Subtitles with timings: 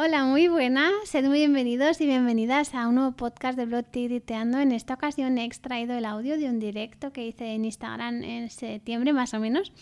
[0.00, 4.60] Hola, muy buenas, sed muy bienvenidos y bienvenidas a un nuevo podcast de Blog Tiriteando.
[4.60, 8.48] En esta ocasión he extraído el audio de un directo que hice en Instagram en
[8.48, 9.72] septiembre más o menos,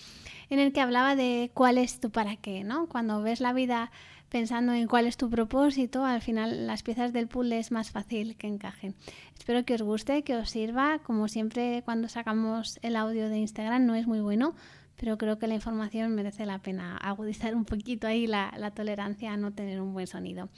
[0.49, 2.87] en el que hablaba de cuál es tu para qué, ¿no?
[2.87, 3.91] Cuando ves la vida
[4.31, 8.39] pensando en cuál es tu propósito, al final las piezas del puzzle es más fácil
[8.39, 8.95] que encajen.
[9.39, 10.99] Espero que os guste, que os sirva.
[11.01, 14.55] Como siempre, cuando sacamos el audio de Instagram no es muy bueno,
[14.97, 19.37] pero creo que la información merece la pena agudizar un poquito ahí la, tolerancia a
[19.37, 20.49] no tener un buen sonido.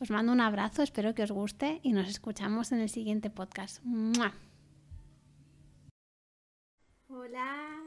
[0.00, 3.82] Os mando un abrazo, espero que os guste y nos escuchamos en el siguiente podcast.
[7.08, 7.78] Hola.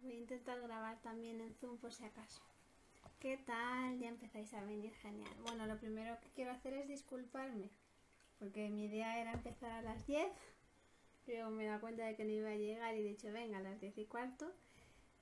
[0.00, 2.42] Voy a intentar grabar también en Zoom por si acaso.
[3.18, 3.98] ¿Qué tal?
[3.98, 5.32] Ya empezáis a venir genial.
[5.42, 7.70] Bueno, lo primero que quiero hacer es disculparme
[8.38, 10.26] porque mi idea era empezar a las 10,
[11.26, 13.62] luego me da cuenta de que no iba a llegar y de hecho venga a
[13.62, 14.52] las 10 y cuarto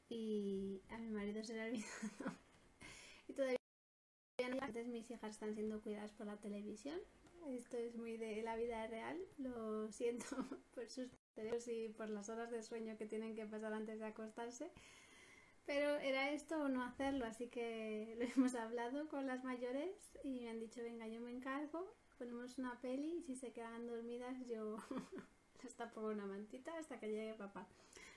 [0.08, 2.36] y a mi marido se le ha olvidado.
[3.28, 3.58] y todavía
[4.60, 6.98] antes mis hijas están siendo cuidadas por la televisión.
[7.48, 10.26] Esto es muy de la vida real, lo siento
[10.74, 14.06] por sus teléfonos y por las horas de sueño que tienen que pasar antes de
[14.06, 14.70] acostarse.
[15.64, 20.40] Pero era esto o no hacerlo, así que lo hemos hablado con las mayores y
[20.40, 24.36] me han dicho, venga, yo me encargo ponemos una peli y si se quedan dormidas
[24.46, 24.76] yo
[25.62, 27.66] les tapo una mantita hasta que llegue papá.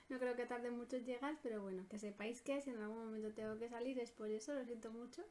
[0.08, 3.04] No creo que tarde mucho en llegar, pero bueno, que sepáis que si en algún
[3.06, 5.24] momento tengo que salir es por eso, lo siento mucho.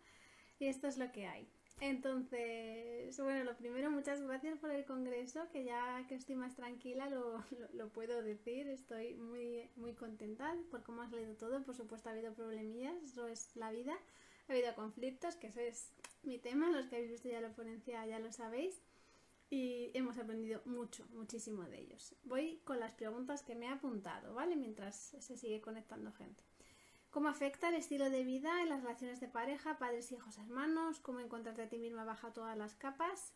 [0.59, 1.47] Y esto es lo que hay.
[1.81, 7.09] Entonces, bueno, lo primero, muchas gracias por el congreso, que ya que estoy más tranquila
[7.09, 12.07] lo, lo, puedo decir, estoy muy, muy contenta por cómo ha salido todo, por supuesto
[12.07, 13.93] ha habido problemillas, eso es la vida,
[14.47, 15.91] ha habido conflictos, que eso es
[16.23, 18.81] mi tema, los que habéis visto ya la ponencia ya lo sabéis.
[19.51, 22.15] Y hemos aprendido mucho, muchísimo de ellos.
[22.23, 24.55] Voy con las preguntas que me he apuntado, ¿vale?
[24.55, 26.44] Mientras se sigue conectando gente.
[27.15, 30.99] ¿Cómo afecta el estilo de vida en las relaciones de pareja, padres, hijos, hermanos?
[30.99, 33.31] ¿Cómo encontrarte a ti misma baja todas las capas?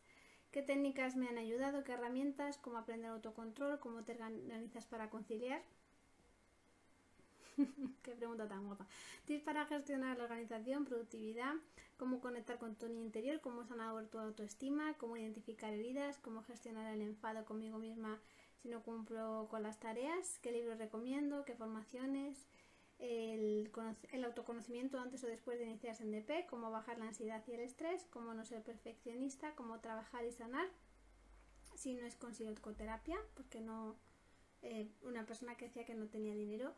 [0.52, 1.86] ¿Qué técnicas me han ayudado?
[1.86, 2.58] ¿Qué herramientas?
[2.58, 3.80] ¿Cómo aprender autocontrol?
[3.80, 5.62] ¿Cómo te organizas para conciliar?
[8.04, 8.86] Qué pregunta tan guapa.
[9.24, 11.54] Tips para gestionar la organización, productividad,
[11.96, 16.94] cómo conectar con tu niño interior, cómo sanar tu autoestima, cómo identificar heridas, cómo gestionar
[16.94, 18.20] el enfado conmigo misma
[18.62, 22.46] si no cumplo con las tareas, qué libros recomiendo, qué formaciones,
[23.00, 23.72] el,
[24.26, 28.06] autoconocimiento antes o después de iniciarse en DP, cómo bajar la ansiedad y el estrés,
[28.10, 30.68] cómo no ser perfeccionista, cómo trabajar y sanar,
[31.76, 33.96] si no es con psicoterapia, porque no,
[34.62, 36.76] eh, una persona que decía que no tenía dinero,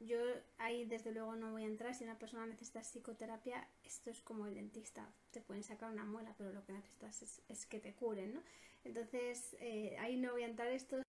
[0.00, 0.18] yo
[0.58, 1.94] ahí desde luego no voy a entrar.
[1.94, 5.12] Si una persona necesita psicoterapia, esto es como el dentista.
[5.30, 8.42] Te pueden sacar una muela, pero lo que necesitas es, que te curen, ¿no?
[8.84, 10.68] Entonces, eh, ahí no voy a entrar.
[10.68, 11.03] Esto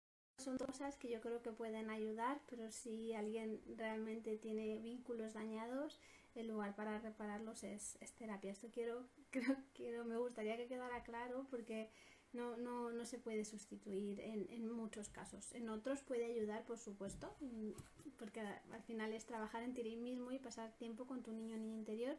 [0.43, 5.99] son cosas que yo creo que pueden ayudar, pero si alguien realmente tiene vínculos dañados,
[6.35, 8.51] el lugar para repararlos es, terapia.
[8.51, 11.89] Esto quiero, creo, quiero, me gustaría que quedara claro porque
[12.33, 15.53] no, no, no se puede sustituir en, en, muchos casos.
[15.53, 17.71] En otros puede ayudar, por supuesto, mm,
[18.17, 21.59] porque al final es trabajar en ti mismo y pasar tiempo con tu niño o
[21.59, 22.17] niña interior,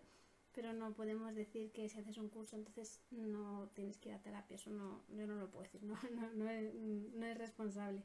[0.54, 4.22] pero no podemos decir que si haces un curso entonces no tienes que ir a
[4.22, 4.56] terapia.
[4.56, 8.02] Eso no, yo no lo puedo decir, no, no, no, es, responsable.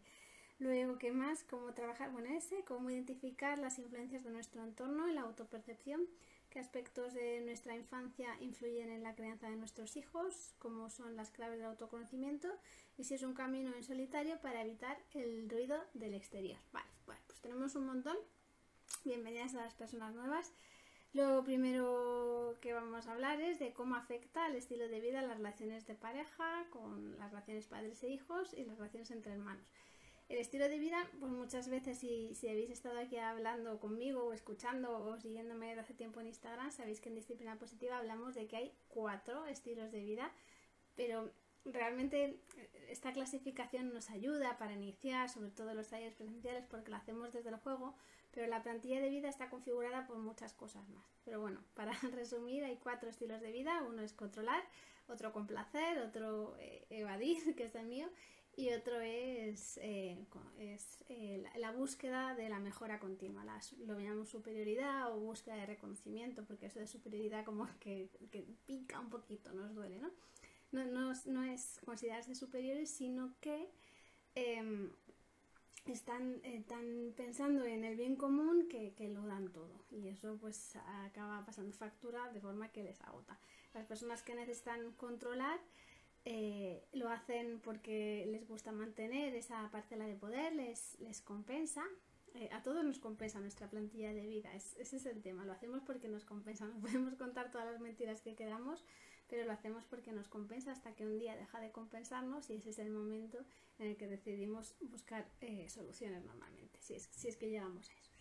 [0.58, 1.44] Luego, ¿qué más?
[1.46, 2.12] ¿Cómo trabajar?
[2.12, 6.08] Bueno, ese, cómo identificar las influencias de nuestro entorno y la autopercepción
[6.50, 11.30] qué aspectos de nuestra infancia influyen en la crianza de nuestros hijos, cómo son las
[11.30, 12.48] claves del autoconocimiento
[12.98, 16.58] y si es un camino en solitario para evitar el ruido del exterior.
[16.72, 18.18] Vale, bueno, pues tenemos un montón.
[19.06, 20.52] Bienvenidas a las personas nuevas.
[21.14, 25.38] Lo primero que vamos a hablar es de cómo afecta el estilo de vida las
[25.38, 29.66] relaciones de pareja, con las relaciones padres e hijos y las relaciones entre hermanos.
[30.30, 34.34] El estilo de vida, pues muchas veces si, si, habéis estado aquí hablando conmigo o
[34.34, 38.48] escuchando o siguiéndome desde hace tiempo en Instagram, sabéis que en disciplina positiva hablamos de
[38.48, 40.32] que hay cuatro estilos de vida,
[40.96, 41.32] pero
[41.66, 42.40] realmente
[42.88, 47.50] esta clasificación nos ayuda para iniciar, sobre todo los talleres presenciales, porque lo hacemos desde
[47.50, 47.96] el juego,
[48.32, 51.06] pero la plantilla de vida está configurada por muchas cosas más.
[51.26, 53.84] Pero bueno, para resumir, hay cuatro estilos de vida.
[53.88, 54.64] Uno es controlar,
[55.08, 58.10] otro complacer, otro eh, evadir, que es el mío,
[58.56, 60.18] y otro es, eh,
[60.58, 63.46] es eh, la, búsqueda de la mejora continua,
[63.86, 68.10] lo llamamos superioridad o búsqueda de reconocimiento, porque eso de superioridad como que,
[68.66, 70.12] pica un poquito, nos duele, ¿no?
[70.72, 73.72] No, no, no es considerarse superiores, sino que
[74.36, 74.92] em,
[75.86, 79.74] están, están, pensando en el bien común que, que, lo dan todo.
[79.92, 83.40] Y eso pues acaba pasando factura de forma que les agota.
[83.74, 85.60] Las personas que necesitan controlar
[86.26, 91.84] eh, lo hacen porque les gusta mantener esa parcela de poder, les, les compensa.
[92.36, 95.82] Eh, a todos nos compensa nuestra plantilla de vida, ese es el tema, lo hacemos
[95.82, 98.86] porque nos compensa, no podemos contar todas las mentiras que queramos,
[99.30, 102.72] pero lo hacemos porque nos compensa hasta que un día deja de compensarnos y ese
[102.72, 103.46] es el momento
[103.78, 107.94] en el que decidimos buscar eh, soluciones normalmente, si es, si es que llegamos a
[107.94, 108.12] eso.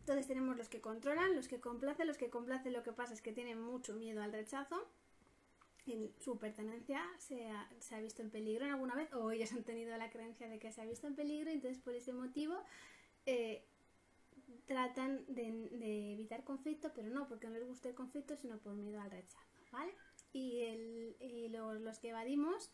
[0.00, 3.22] Entonces tenemos los que controlan, los que complacen, los que complacen lo que pasa es
[3.22, 4.86] que tienen mucho miedo al rechazo,
[5.86, 9.52] en su pertenencia se ha, se ha, visto en peligro en alguna vez o ellos
[9.52, 12.12] han tenido la creencia de que se ha visto en peligro y entonces por ese
[12.12, 12.62] motivo
[13.26, 13.64] eh,
[14.66, 18.74] tratan de, de, evitar conflicto pero no porque no les guste el conflicto sino por
[18.74, 19.94] miedo al rechazo ¿vale?
[20.32, 22.70] y, el, y los, los que evadimos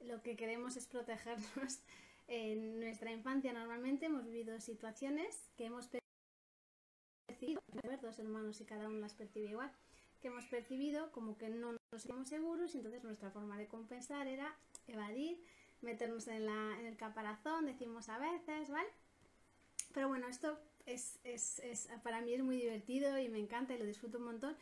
[0.00, 1.80] lo que queremos es protegernos
[2.28, 5.88] en nuestra infancia normalmente hemos vivido situaciones que hemos
[7.26, 7.60] percibido
[8.02, 9.72] dos hermanos y cada uno las percibe igual
[10.20, 14.26] que hemos percibido como que no nos sentimos seguros y entonces nuestra forma de compensar
[14.26, 14.54] era
[14.86, 15.42] evadir,
[15.80, 18.88] meternos en, la, en el caparazón, decimos a veces, ¿vale?
[19.94, 20.58] Pero bueno, esto
[20.92, 24.24] es, es, es, para mí es muy divertido y me encanta y lo disfruto un
[24.24, 24.56] montón,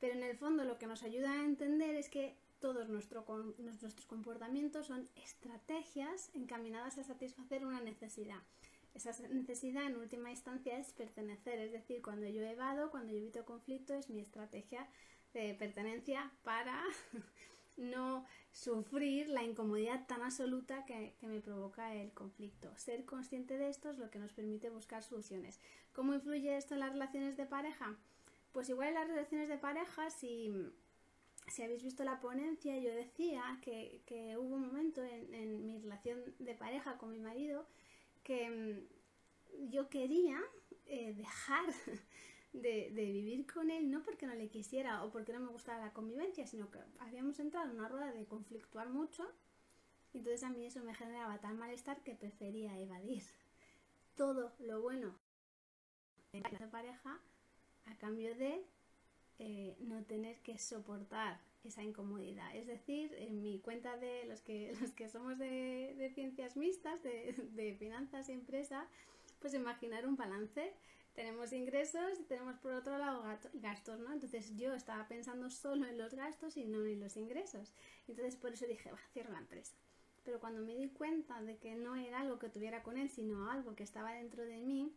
[0.00, 3.24] pero en el fondo lo que nos ayuda a entender es que todos nuestro,
[3.58, 8.40] nuestros comportamientos son estrategias encaminadas a satisfacer una necesidad.
[8.94, 13.44] Esa necesidad en última instancia es pertenecer, es decir, cuando yo evado, cuando yo evito
[13.44, 14.88] conflicto, es mi estrategia
[15.34, 16.82] de pertenencia para
[17.76, 22.74] no sufrir la incomodidad tan absoluta que, que, me provoca el conflicto.
[22.76, 25.60] Ser consciente de esto es lo que nos permite buscar soluciones.
[25.92, 27.96] ¿Cómo influye esto en las relaciones de pareja?
[28.52, 30.52] Pues igual en las relaciones de pareja, si,
[31.48, 35.78] si habéis visto la ponencia, yo decía que, que hubo un momento en, en mi
[35.78, 37.66] relación de pareja con mi marido
[38.26, 40.42] que mm, yo quería
[40.86, 41.64] eh, dejar
[42.62, 45.92] de, vivir con él, no porque no le quisiera o porque no me gustara la
[45.92, 49.26] convivencia, sino que habíamos entrado en una rueda de conflictuar mucho
[50.12, 53.22] y entonces a mí eso me generaba tal malestar que prefería evadir
[54.14, 55.14] todo lo bueno
[56.32, 57.20] de la pareja
[57.86, 58.64] a cambio de
[59.38, 62.54] eh, no tener que soportar esa incomodidad.
[62.54, 67.02] Es decir, en mi cuenta de los que, los que somos de, de ciencias mixtas,
[67.02, 68.86] de, de, finanzas y empresa,
[69.40, 70.72] pues imaginar un balance.
[71.16, 73.24] Tenemos ingresos y tenemos por otro lado
[73.54, 74.12] gastos, ¿no?
[74.12, 77.72] Entonces yo estaba pensando solo en los gastos y no en los ingresos.
[78.06, 79.74] Entonces por eso dije, va, cierro la empresa.
[80.24, 83.50] Pero cuando me di cuenta de que no era algo que tuviera con él, sino
[83.50, 84.92] algo que estaba dentro de mí,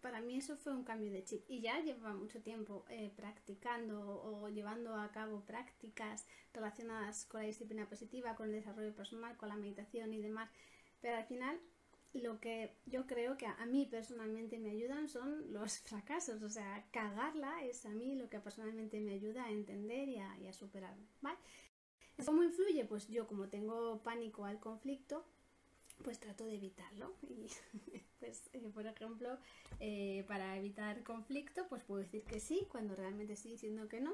[0.00, 4.00] para mí eso fue un cambio de chip y ya llevaba mucho tiempo eh, practicando
[4.00, 9.48] o llevando a cabo prácticas relacionadas con la disciplina positiva, con el desarrollo personal, con
[9.48, 10.50] la meditación y demás,
[11.00, 11.60] pero al final
[12.14, 16.86] lo que yo creo que a, mí personalmente me ayudan son los fracasos, o sea,
[16.90, 21.06] cagarla es a mí lo que personalmente me ayuda a entender y a, y superarme,
[21.20, 21.38] ¿vale?
[22.24, 22.84] ¿Cómo influye?
[22.84, 25.24] Pues yo como tengo pánico al conflicto,
[26.02, 27.14] pues trato de evitarlo.
[27.22, 27.46] Y
[28.20, 29.36] pues, eh, por ejemplo,
[29.80, 34.12] eh, para evitar conflicto, pues puedo decir que sí, cuando realmente estoy diciendo que no.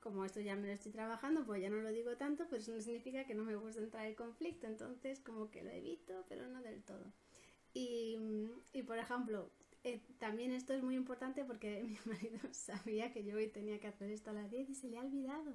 [0.00, 2.72] Como esto ya me lo estoy trabajando, pues ya no lo digo tanto, pero eso
[2.72, 4.66] no significa que no me gusta entrar en conflicto.
[4.66, 7.12] Entonces, como que lo evito, pero no del todo.
[7.74, 8.18] Y,
[8.72, 9.50] y por ejemplo,
[9.84, 13.86] eh, también esto es muy importante porque mi marido sabía que yo hoy tenía que
[13.88, 15.54] hacer esto a las 10 y se le ha olvidado.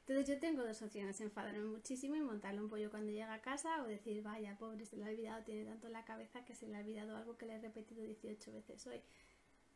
[0.00, 3.82] Entonces yo tengo dos opciones, enfadarme muchísimo y montarle un pollo cuando llega a casa
[3.82, 6.66] o decir, vaya, pobre, se le ha olvidado, tiene tanto en la cabeza que se
[6.66, 9.00] le ha olvidado algo que le he repetido 18 veces hoy.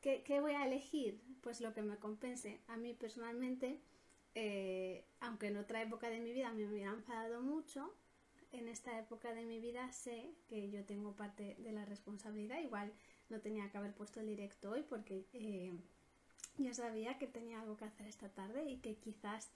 [0.01, 1.23] ¿Qué, qué voy a elegir?
[1.43, 2.61] Pues lo que me compense.
[2.67, 3.81] A mí personalmente,
[4.35, 7.95] eh, aunque en otra época de mi vida me hubiera enfadado mucho,
[8.59, 12.61] en esta época de mi vida sé que yo tengo parte de la responsabilidad.
[12.61, 12.93] Igual
[13.29, 15.73] no tenía que haber puesto el directo hoy porque eh,
[16.59, 19.51] yo sabía que tenía algo que hacer esta tarde y que quizás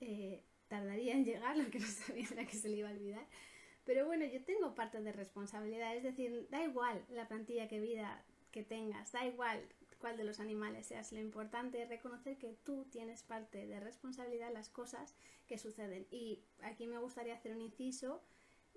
[0.00, 3.26] eh, tardaría en llegar, lo que no sabía era que se le iba a olvidar.
[3.84, 8.24] Pero bueno, yo tengo parte de responsabilidad, es decir, da igual la plantilla que vida
[8.50, 9.62] que tengas, da igual
[9.98, 14.48] cuál de los animales seas, lo importante es reconocer que tú tienes parte de responsabilidad
[14.48, 15.14] en las cosas
[15.46, 16.06] que suceden.
[16.10, 18.22] Y aquí me gustaría hacer un inciso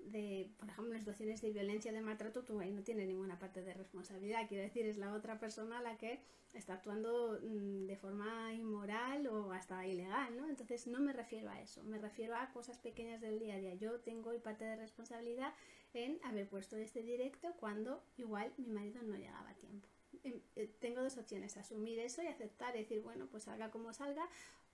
[0.06, 3.62] de, por ejemplo, en situaciones de violencia, de maltrato, tú ahí no tienes ninguna parte
[3.62, 4.48] de responsabilidad.
[4.48, 6.20] Quiero decir, es la otra persona la que
[6.54, 10.50] está actuando mm, de forma inmoral o hasta ilegal, ¿no?
[10.50, 13.76] Entonces no me refiero a eso, me refiero a cosas pequeñas del día a día.
[13.76, 15.54] Yo tengo parte de responsabilidad
[15.94, 19.88] en haber puesto este directo cuando igual mi marido no llegaba a tiempo.
[20.24, 24.28] Em, eh, tengo dos opciones, asumir eso y aceptar, decir, bueno, pues salga como salga,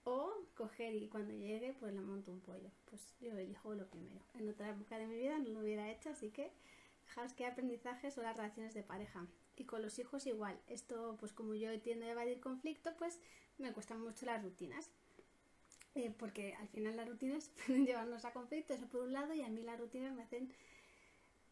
[0.06, 2.70] o coger y cuando llegue pues le monto un pollo.
[2.90, 4.22] Pues yo elijo lo primero.
[4.36, 6.52] En otra época de mi vida no lo hubiera hecho, así que
[7.04, 9.28] fijaos qué aprendizajes son las relaciones de pareja.
[9.58, 10.60] Y con los hijos igual.
[10.68, 13.20] Esto pues como yo tiendo a evadir conflicto pues
[13.58, 14.92] me cuestan mucho las rutinas.
[15.96, 19.42] Eh, porque al final las rutinas pueden llevarnos a conflicto, eso por un lado, y
[19.42, 20.54] a mí las rutinas me hacen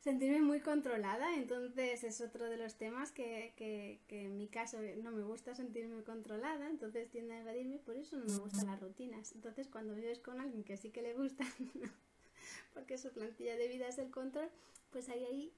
[0.04, 5.12] sentirme muy controlada, entonces es otro de los temas que, que, en mi caso no
[5.12, 9.32] me gusta sentirme controlada, entonces tiende a evadirme, por eso no me gustan las rutinas.
[9.32, 11.46] Entonces cuando vives con alguien que sí que le gusta,
[12.74, 14.50] porque su plantilla de vida es el control,
[14.92, 15.54] pues ahí, ahí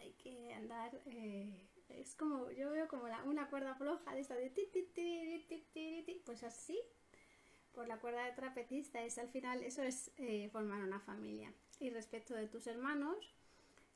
[0.00, 4.34] hay que andar, eh, es como, yo veo como la, una cuerda floja de esta
[4.34, 6.78] de ti, ti, ti, ti, ti, ti, pues así,
[7.72, 11.54] por la cuerda de trapecista, es al final, eso es eh, formar una familia.
[11.80, 13.37] Y respecto de tus hermanos,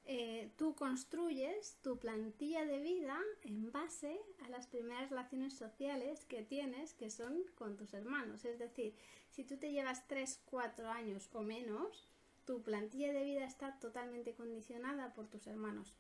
[0.05, 6.43] eh, tú construyes tu plantilla de vida en base a las primeras relaciones sociales que
[6.43, 8.45] tienes, que son con tus hermanos.
[8.45, 8.95] Es decir,
[9.31, 12.09] si tú te llevas 3, 4 años o menos,
[12.45, 15.95] tu plantilla de vida está totalmente condicionada por tus hermanos.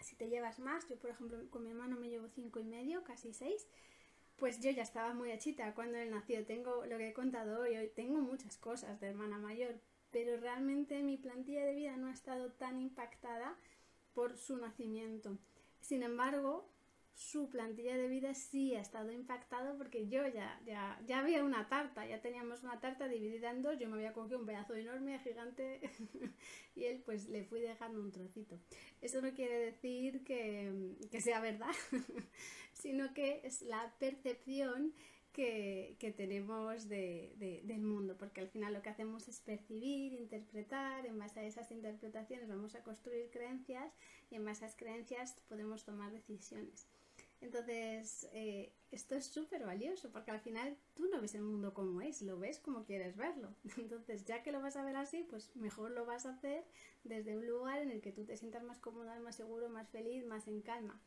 [0.00, 3.04] Si te llevas más, yo por ejemplo con mi hermano me llevo 5 y medio,
[3.04, 3.66] casi 6,
[4.36, 6.44] pues yo ya estaba muy hechita cuando él nació.
[6.46, 9.78] Tengo lo que he contado hoy, hoy tengo muchas cosas de hermana mayor,
[10.10, 13.56] pero realmente mi plantilla de vida no ha estado tan impactada
[14.14, 15.38] por su nacimiento.
[15.80, 16.68] Sin embargo,
[17.14, 21.68] su plantilla de vida sí ha estado impactada porque yo ya, ya, ya había una
[21.68, 25.18] tarta, ya teníamos una tarta dividida en dos, yo me había cogido un pedazo enorme,
[25.18, 25.80] gigante,
[26.74, 28.58] y él pues le fui dejando un trocito.
[29.02, 31.74] Eso no quiere decir que, que sea verdad,
[32.72, 34.94] sino que es la percepción
[35.32, 40.12] que, que tenemos de, de, del mundo, porque al final lo que hacemos es percibir,
[40.12, 43.92] interpretar, en base a esas interpretaciones vamos a construir creencias
[44.30, 46.86] y en base a esas creencias podemos tomar decisiones.
[47.40, 52.02] Entonces, eh, esto es súper valioso porque al final tú no ves el mundo como
[52.02, 53.54] es, lo ves como quieres verlo.
[53.78, 56.64] Entonces, ya que lo vas a ver así, pues mejor lo vas a hacer
[57.02, 60.26] desde un lugar en el que tú te sientas más cómodo, más seguro, más feliz,
[60.26, 61.00] más en calma.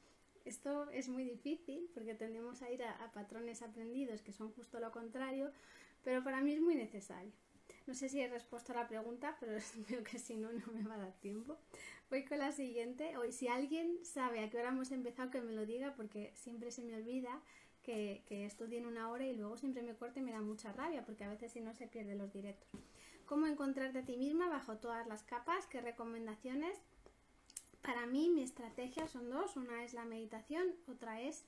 [0.46, 4.80] Esto es muy difícil porque tendemos a ir a, a, patrones aprendidos que son justo
[4.80, 5.52] lo contrario,
[6.04, 7.32] pero para mí es muy necesario.
[7.88, 9.58] No sé si he respuesto a la pregunta, pero
[9.88, 11.58] creo que si no, no me va a dar tiempo.
[12.10, 13.18] Voy con la siguiente.
[13.18, 16.72] Hoy, si alguien sabe a qué hora hemos empezado, que me lo diga, porque siempre
[16.72, 17.42] se me olvida
[17.82, 20.72] que, que estudie en una hora y luego siempre me corte y me da mucha
[20.72, 22.70] rabia, porque a veces si no se pierden los directos.
[23.26, 25.66] ¿Cómo encontrarte a ti misma bajo todas las capas?
[25.68, 26.78] ¿Qué recomendaciones?
[27.84, 31.46] Para mí mi estrategia son dos, una es la meditación, otra es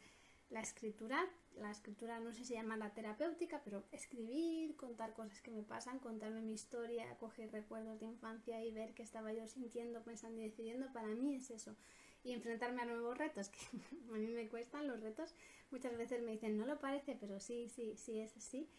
[0.49, 1.25] la escritura.
[1.55, 5.99] La escritura no sé si llama la terapéutica, pero escribir, contar cosas que me pasan,
[5.99, 10.43] contarme mi historia, coger recuerdos de infancia y ver qué estaba yo sintiendo, pensando y
[10.43, 11.73] decidiendo, para mí es eso.
[12.21, 13.77] Y enfrentarme a nuevos retos, que
[14.13, 15.33] a mí me cuestan los retos.
[15.71, 18.69] Muchas veces me dicen, no lo parece, pero sí, sí, sí es así.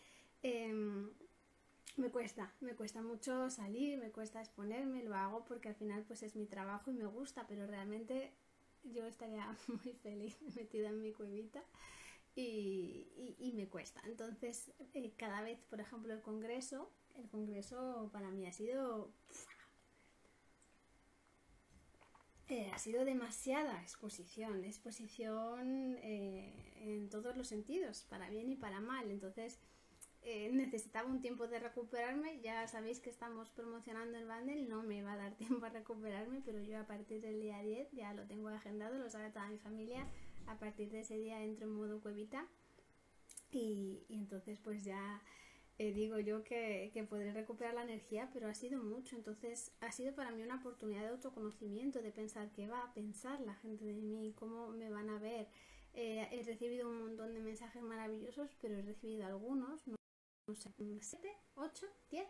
[0.43, 0.75] Eh,
[1.97, 6.23] me cuesta, me cuesta mucho salir, me cuesta exponerme, lo hago porque al final pues
[6.23, 8.33] es mi trabajo y me gusta, pero realmente
[8.85, 11.63] yo estaría muy feliz metida en mi cuevita
[12.35, 14.03] y, y, me cuesta.
[14.05, 19.11] Entonces, eh, cada vez, por ejemplo, el congreso, el congreso para mí ha sido...
[22.49, 28.81] Eh, ha sido demasiada exposición, exposición eh, en todos los sentidos, para bien y para
[28.81, 29.11] mal.
[29.11, 29.59] Entonces,
[30.29, 32.41] eh, necesitaba un tiempo de recuperarme.
[32.41, 36.43] Ya sabéis que estamos promocionando el bundle, no me va a dar tiempo a recuperarme,
[36.45, 39.59] pero yo a partir del día 10 ya lo tengo agendado, lo sabe toda mi
[39.59, 40.05] familia.
[40.49, 42.47] A partir de ese día entro en modo cuevita
[43.53, 45.23] y, y entonces pues ya
[45.79, 49.15] eh, digo yo que, que, podré recuperar la energía, pero ha sido mucho.
[49.15, 53.41] Entonces ha sido para mí una oportunidad de autoconocimiento, de pensar qué va a pensar
[53.43, 55.47] la gente de mí, cómo me van a ver.
[55.95, 59.87] Eh, he recibido un montón de mensajes maravillosos, pero he recibido algunos.
[59.87, 59.96] ¿no?
[60.47, 62.27] No sé, 7, 8, 10,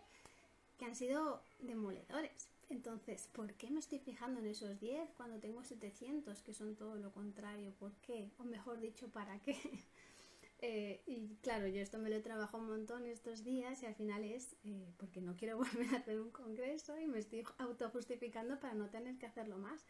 [0.78, 2.48] que han sido demoledores.
[2.68, 6.96] Entonces, ¿por qué me estoy fijando en esos 10 cuando tengo 700 que son todo
[6.96, 7.72] lo contrario?
[7.78, 8.30] ¿Por qué?
[8.38, 9.56] O mejor dicho, ¿para qué?
[10.58, 13.94] eh, y claro, yo esto me lo he trabajado un montón estos días y al
[13.94, 18.58] final es eh, porque no quiero volver a hacer un congreso y me estoy autojustificando
[18.58, 19.84] para no tener que hacerlo más.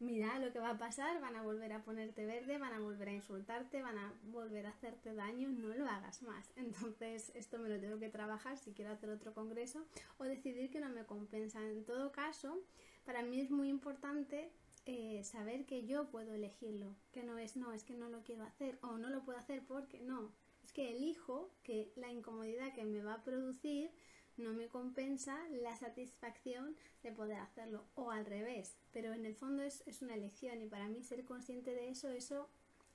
[0.00, 3.08] Mira lo que va a pasar, van a volver a ponerte verde, van a volver
[3.08, 6.50] a insultarte, van a volver a hacerte daño, no lo hagas más.
[6.56, 9.84] Entonces esto me lo tengo que trabajar si quiero hacer otro congreso
[10.18, 11.60] o decidir que no me compensa.
[11.60, 12.58] En todo caso,
[13.04, 14.50] para mí es muy importante
[14.86, 18.44] eh, saber que yo puedo elegirlo, que no es no, es que no lo quiero
[18.44, 20.32] hacer o no lo puedo hacer porque no,
[20.64, 23.90] es que elijo que la incomodidad que me va a producir
[24.38, 29.62] no me compensa la satisfacción de poder hacerlo o al revés, pero en el fondo
[29.62, 32.48] es, es una elección y para mí ser consciente de eso, eso,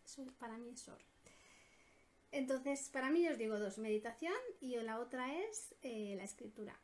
[0.05, 1.03] eso para mí es oro.
[2.33, 6.75] Entonces, para mí os digo dos, meditación y la otra es eh, la escritura.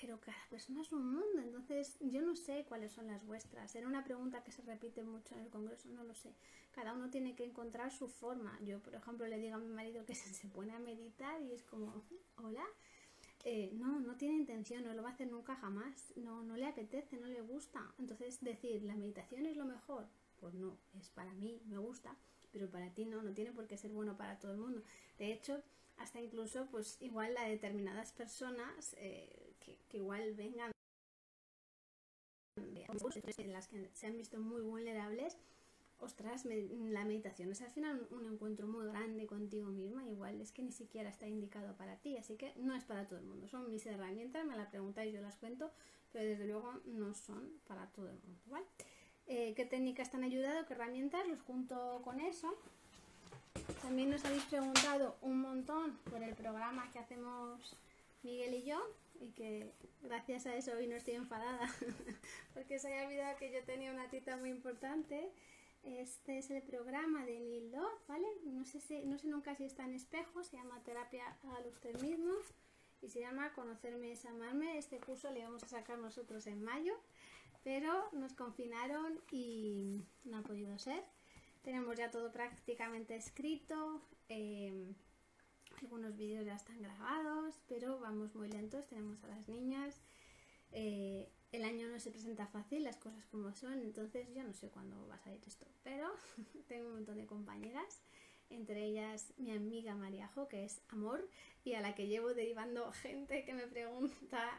[0.00, 3.74] Pero cada persona es un mundo, entonces yo no sé cuáles son las vuestras.
[3.74, 6.32] Era una pregunta que se repite mucho en el Congreso, no lo sé.
[6.72, 8.58] Cada uno tiene que encontrar su forma.
[8.62, 11.62] Yo, por ejemplo, le digo a mi marido que se pone a meditar y es
[11.64, 12.02] como,
[12.36, 12.64] hola,
[13.44, 16.66] eh, no, no tiene intención, no lo va a hacer nunca jamás, no, no le
[16.66, 17.94] apetece, no le gusta.
[17.98, 20.06] Entonces decir, la meditación es lo mejor,
[20.40, 22.16] pues no, es para mí, me gusta,
[22.52, 24.82] pero para ti no, no tiene por qué ser bueno para todo el mundo.
[25.18, 25.62] De hecho,
[25.98, 30.72] hasta incluso, pues igual a determinadas personas eh, que, igual vengan
[32.56, 35.36] en las que se han visto muy vulnerables,
[36.00, 40.62] ostras, la meditación es al final un, encuentro muy grande contigo misma, igual es que
[40.62, 43.48] ni siquiera está indicado para ti, así que no es para todo el mundo.
[43.48, 45.70] Son mis herramientas, me las preguntáis, yo las cuento,
[46.12, 48.66] pero desde luego no son para todo el mundo, ¿vale?
[49.26, 50.66] Eh, ¿Qué técnicas te han ayudado?
[50.66, 51.26] ¿Qué herramientas?
[51.28, 52.56] Los junto con eso.
[53.82, 57.76] También nos habéis preguntado un montón por el programa que hacemos
[58.22, 58.80] Miguel y yo,
[59.20, 61.68] y que gracias a eso hoy no estoy enfadada
[62.54, 65.30] porque se había olvidado que yo tenía una cita muy importante.
[65.96, 67.72] Este es el programa de Lil
[68.06, 68.26] ¿vale?
[68.44, 71.24] No sé, si, no sé nunca si está en espejo, se llama Terapia
[71.56, 72.32] al usted mismo
[73.00, 74.76] y se llama Conocerme es amarme.
[74.76, 76.92] Este curso le vamos a sacar nosotros en mayo,
[77.64, 81.02] pero nos confinaron y no ha podido ser.
[81.62, 84.02] Tenemos ya todo prácticamente escrito.
[84.28, 84.92] Eh,
[85.80, 90.02] algunos vídeos ya están grabados, pero vamos muy lentos, tenemos a las niñas.
[90.72, 94.68] Eh, el año no se presenta fácil, las cosas como son, entonces yo no sé
[94.68, 96.10] cuándo va a salir esto, pero
[96.68, 98.02] tengo un montón de compañeras,
[98.50, 101.28] entre ellas mi amiga Mariajo, que es amor,
[101.64, 104.58] y a la que llevo derivando gente que me pregunta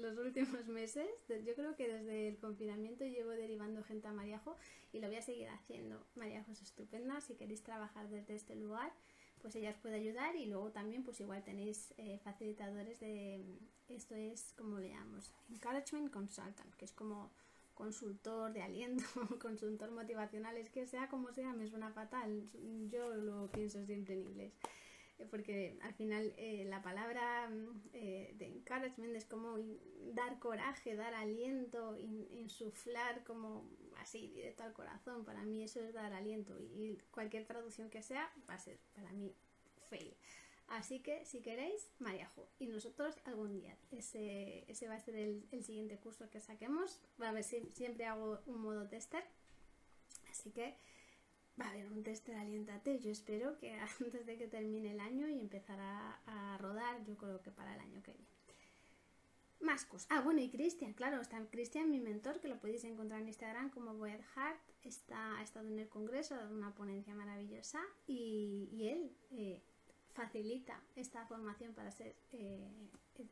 [0.00, 1.08] los últimos meses.
[1.44, 4.56] Yo creo que desde el confinamiento llevo derivando gente a Mariajo
[4.92, 6.06] y lo voy a seguir haciendo.
[6.14, 8.92] Mariajo es estupenda, si queréis trabajar desde este lugar
[9.40, 13.44] pues ella os puede ayudar y luego también pues igual tenéis eh, facilitadores de
[13.88, 17.30] esto es como le llamamos encouragement consultant que es como
[17.78, 19.04] consultor de aliento
[19.40, 22.48] consultor motivacional es que sea como sea me suena fatal.
[22.90, 24.52] Yo lo pienso siempre en inglés
[25.30, 27.50] porque al final eh, la palabra
[27.92, 29.58] de encouragement es como
[30.14, 33.68] dar coraje, dar aliento, insuflar como
[34.00, 35.24] así, directo al corazón.
[35.24, 39.12] Para mí eso es dar aliento y cualquier traducción que sea va a ser para
[39.12, 39.34] mí
[39.88, 40.14] fail.
[40.68, 42.48] Así que si queréis, Mariajo.
[42.58, 43.76] Y nosotros algún día.
[43.90, 47.00] Ese, ese va a ser el, siguiente curso que saquemos.
[47.20, 49.24] A ver si siempre hago un modo tester.
[50.30, 50.76] Así que
[51.60, 52.98] va a haber un tester alientate.
[52.98, 57.42] Yo espero que antes de que termine el año y empezar a rodar, yo creo
[57.42, 58.38] que para el año que viene.
[59.60, 60.06] Más cosas.
[60.10, 63.70] Ah, bueno, y Cristian, claro, está Cristian, mi mentor, que lo podéis encontrar en Instagram
[63.70, 64.60] como Boyd Hart.
[64.84, 69.60] Está, ha estado en el congreso, ha dado una ponencia maravillosa y, él eh,
[70.14, 72.70] facilita esta formación para ser eh,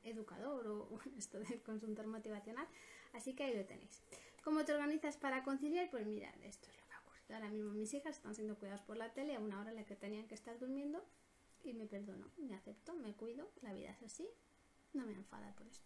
[0.03, 2.67] educador o esto del consultor motivacional.
[3.13, 4.03] Así que ahí lo tenéis.
[4.43, 5.89] ¿Cómo te organizas para conciliar?
[5.91, 6.86] Pues mirad, esto es lo.
[7.29, 9.85] Ahora mismo mis hijas están siendo cuidadas por la tele a una hora en la
[9.85, 11.03] que tenían que estar durmiendo
[11.65, 14.29] y me perdono, me acepto, me cuido, la vida es así,
[14.93, 15.85] no me enfada por esto.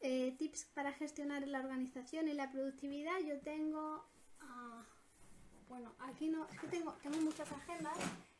[0.00, 4.04] Eh, tips para gestionar la organización y la productividad, yo tengo,
[4.40, 4.84] ah,
[5.68, 7.96] bueno, aquí no, es que tengo, tengo muchas agendas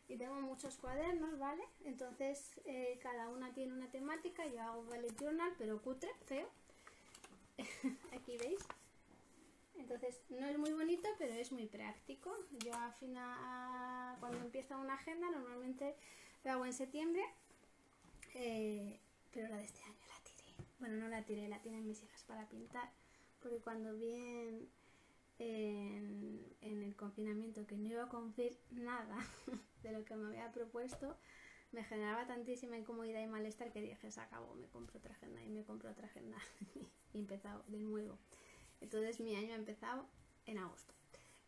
[0.09, 1.65] y tengo muchos cuadernos, ¿vale?
[1.85, 6.49] Entonces eh, cada una tiene una temática, yo hago bullet journal, pero cutre, feo.
[8.13, 8.61] aquí veis.
[9.77, 12.37] Entonces no es muy bonito, pero es muy práctico.
[12.65, 15.97] Yo al final, cuando empieza una agenda, normalmente
[16.45, 17.23] lo hago en septiembre,
[18.35, 19.01] eh,
[19.33, 19.95] pero la de este año
[20.85, 22.91] bueno, no la tiré, la tienen mis hijas para pintar,
[23.41, 24.69] porque cuando vi en,
[26.61, 29.17] el confinamiento que no iba a cumplir nada
[29.83, 31.17] de lo que me había propuesto,
[31.73, 35.49] me generaba tantísima incomodidad y malestar que dije, se acabó, me compro otra agenda y
[35.49, 36.37] me compro otra agenda
[37.15, 38.19] y empezado de nuevo.
[38.81, 40.07] Entonces mi año ha empezado
[40.47, 40.93] en agosto.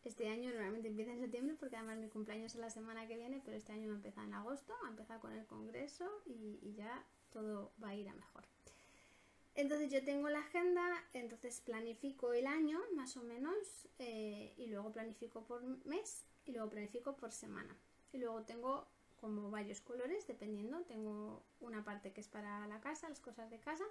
[0.05, 3.41] Este año normalmente empieza en septiembre porque además mi cumpleaños es la semana que viene,
[3.45, 7.73] pero este año ha empezado en agosto, ha empezado con el congreso y ya todo
[7.83, 8.45] va a ir a mejor.
[9.57, 13.57] Entonces yo tengo la agenda, entonces planifico el año más o menos
[13.99, 17.75] eh, y luego planifico por mes y luego planifico por semana.
[18.13, 18.87] Y luego tengo
[19.19, 20.83] como varios colores dependiendo.
[20.83, 23.85] Tengo una parte que es para la casa, las cosas de casa,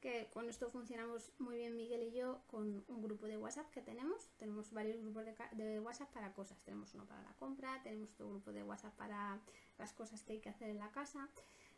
[0.00, 3.82] que con esto funcionamos muy bien Miguel y yo con un grupo de WhatsApp que
[3.82, 4.30] tenemos.
[4.38, 6.58] Tenemos varios grupos de, de, WhatsApp para cosas.
[6.62, 9.40] Tenemos uno para la compra, tenemos otro grupo de WhatsApp para
[9.78, 11.28] las cosas que hay que hacer en la casa.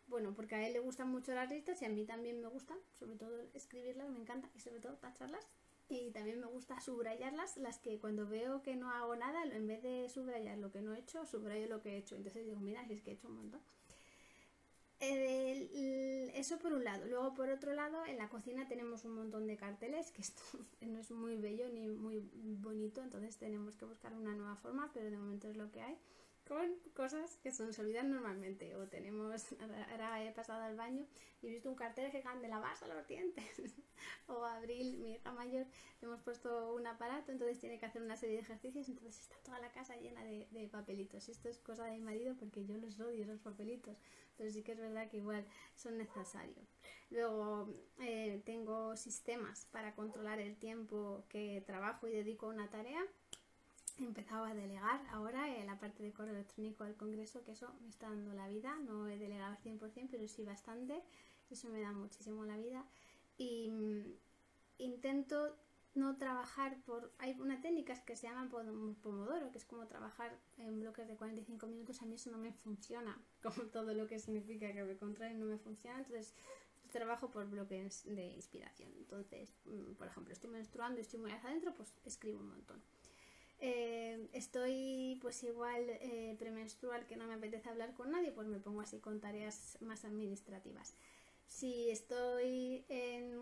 [0.06, 2.78] Bueno, porque a él le gustan mucho las listas y a mí también me gustan,
[2.98, 5.46] sobre todo escribirlas, me encanta, y sobre todo tacharlas.
[5.88, 9.82] Y también me gusta subrayarlas, las que cuando veo que no hago nada, en vez
[9.82, 12.16] de subrayar lo que no he hecho, subrayo lo que he hecho.
[12.16, 13.60] Entonces digo, mira, si es que he hecho un montón.
[15.02, 17.06] Eso por un lado.
[17.06, 20.42] Luego por otro lado, en la cocina tenemos un montón de carteles, que esto
[20.80, 22.20] no es muy bello ni muy
[22.60, 25.96] bonito, entonces tenemos que buscar una nueva forma, pero de momento es lo que hay
[26.46, 28.74] con cosas que se nos olvidan normalmente.
[28.76, 29.46] O tenemos,
[29.90, 31.06] ahora he pasado al baño
[31.40, 33.44] y he visto un cartel que de lavarse los dientes.
[34.26, 35.66] o Abril, mi hija mayor,
[36.00, 39.58] hemos puesto un aparato, entonces tiene que hacer una serie de ejercicios, entonces está toda
[39.58, 41.28] la casa llena de, de papelitos.
[41.28, 43.96] Esto es cosa de mi marido porque yo los odio, esos papelitos.
[44.36, 45.44] Pero sí que es verdad que igual
[45.76, 46.66] son necesarios.
[47.10, 47.68] Luego
[48.00, 53.04] eh, tengo sistemas para controlar el tiempo que trabajo y dedico a una tarea
[53.98, 57.88] empezado a delegar ahora en la parte de correo electrónico del Congreso, que eso me
[57.88, 58.76] está dando la vida.
[58.86, 61.02] No he delegado al 100%, pero sí bastante.
[61.50, 62.84] Eso me da muchísimo la vida.
[63.36, 64.04] Y mm,
[64.78, 65.56] intento
[65.94, 67.12] no trabajar por...
[67.18, 68.48] Hay una técnica que se llama
[69.02, 72.00] Pomodoro, que es como trabajar en bloques de 45 minutos.
[72.02, 75.46] A mí eso no me funciona, como todo lo que significa que me contrae no
[75.46, 75.98] me funciona.
[75.98, 76.34] Entonces
[76.92, 78.92] trabajo por bloques de inspiración.
[78.96, 82.82] Entonces, mm, por ejemplo, estoy menstruando y estoy muy hacia adentro, pues escribo un montón.
[83.64, 88.58] Eh, estoy pues igual eh, premenstrual que no me apetece hablar con nadie, pues me
[88.58, 90.96] pongo así con tareas más administrativas.
[91.46, 93.38] Si estoy en,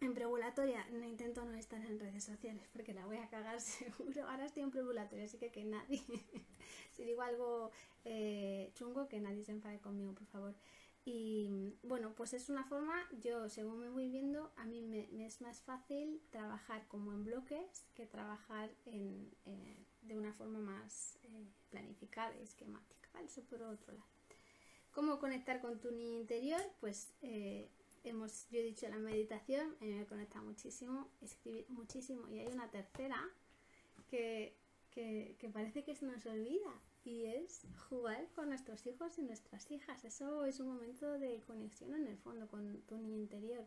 [0.00, 4.28] en preovulatoria, no intento no estar en redes sociales porque la voy a cagar seguro.
[4.28, 6.00] Ahora estoy en preovulatoria, así que que nadie,
[6.92, 7.70] si digo algo
[8.04, 10.54] eh, chungo, que nadie se enfade conmigo, por favor.
[11.04, 15.40] Y bueno, pues es una forma, yo según me voy viendo, a mí me, es
[15.40, 21.46] más fácil trabajar como en bloques que trabajar en, eh, de una forma más eh,
[21.70, 23.26] planificada y esquemática, ¿vale?
[23.26, 24.06] Eso por otro lado.
[24.92, 26.60] ¿Cómo conectar con tu niño interior?
[26.80, 27.70] Pues eh,
[28.04, 32.28] hemos, yo he dicho la meditación, a mí me conecta muchísimo, escribir muchísimo.
[32.28, 33.26] Y hay una tercera
[34.08, 34.56] que,
[34.90, 39.70] que, que parece que se nos olvida, y es jugar con nuestros hijos y nuestras
[39.70, 40.04] hijas.
[40.04, 43.66] Eso es un momento de conexión en el fondo con tu niño interior.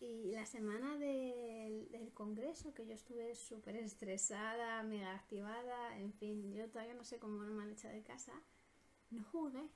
[0.00, 6.68] Y la semana del, congreso, que yo estuve súper estresada, mega activada, en fin, yo
[6.68, 8.32] todavía no sé cómo me han echado de casa,
[9.10, 9.68] no jugué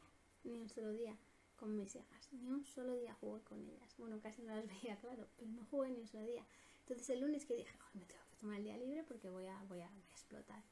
[0.44, 1.16] ni un solo día
[1.57, 3.94] con mis hijas, ni un solo día jugué con ellas.
[3.99, 6.44] Bueno, casi no las veía, claro, pero no jugué ni un solo día.
[6.81, 9.57] Entonces el lunes que dije, me tengo que tomar el día libre porque voy a,
[9.68, 10.62] voy a, voy a explotar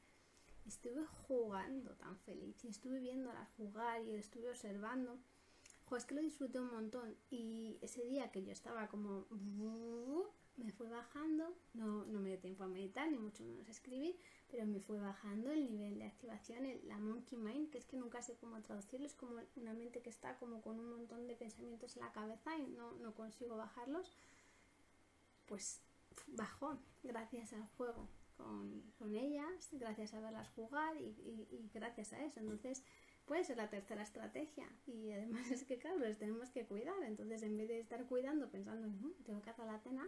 [0.65, 5.17] estuve jugando tan feliz y estuve viéndola jugar y estuve observando.
[5.95, 9.27] Es que lo disfruté un montón y ese día que yo estaba como
[10.57, 14.17] me fue bajando, no, no me dio tiempo a meditar ni mucho menos a escribir,
[14.49, 18.21] pero me fue bajando el nivel de activación, la monkey mind, que es que nunca
[18.21, 21.95] sé cómo traducirlo, es como una mente que está como con un montón de pensamientos
[21.95, 24.17] en la cabeza y no, no consigo bajarlos,
[25.45, 25.81] pues
[26.27, 32.23] bajó gracias al juego con, con ellas, gracias a verlas jugar y, y, gracias a
[32.23, 32.39] eso.
[32.39, 32.83] Entonces,
[33.25, 34.67] puede ser la tercera estrategia.
[34.85, 37.01] Y además es que, claro, les tenemos que cuidar.
[37.03, 38.89] Entonces, en vez de estar cuidando pensando,
[39.23, 40.07] tengo que hacer la cena,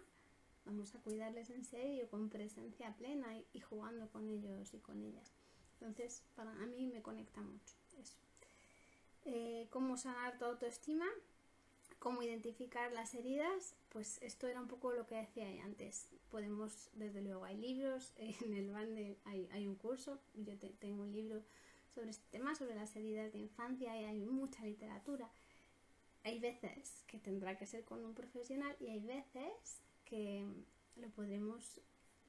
[0.66, 5.34] vamos a cuidarles en serio, con presencia plena y, jugando con ellos y con ellas.
[5.80, 8.18] Entonces, para a mí me conecta mucho eso.
[9.26, 11.06] Eh, ¿Cómo sanar tu autoestima?
[12.00, 13.76] ¿Cómo identificar las heridas?
[13.90, 16.08] Pues esto era un poco lo que decía antes.
[16.30, 21.12] Podemos, desde luego, hay libros, en el bande hay, hay un curso, yo tengo un
[21.12, 21.44] libro
[21.94, 25.30] sobre este tema, sobre las heridas de infancia y hay mucha literatura.
[26.24, 30.46] Hay veces que tendrá que ser con un profesional y hay veces que
[30.98, 31.82] lo podremos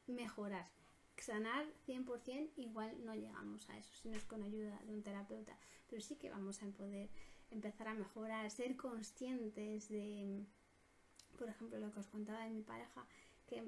[0.06, 0.68] mejorar.
[1.18, 5.58] Sanar 100% igual no llegamos a eso, si no es con ayuda de un terapeuta,
[5.90, 7.10] pero sí que vamos a poder
[7.50, 10.44] empezar a mejorar, ser conscientes de,
[11.38, 13.06] por ejemplo, lo que os contaba de mi pareja,
[13.46, 13.58] que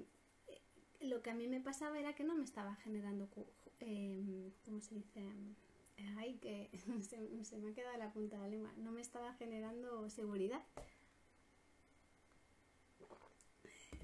[0.49, 0.61] eh,
[1.01, 3.29] lo que a mí me pasaba era que no me estaba generando,
[3.81, 5.23] eh, ¿cómo se dice?
[6.17, 6.71] Ay, que
[7.43, 10.63] se, me ha quedado la punta de la lengua, no me estaba generando seguridad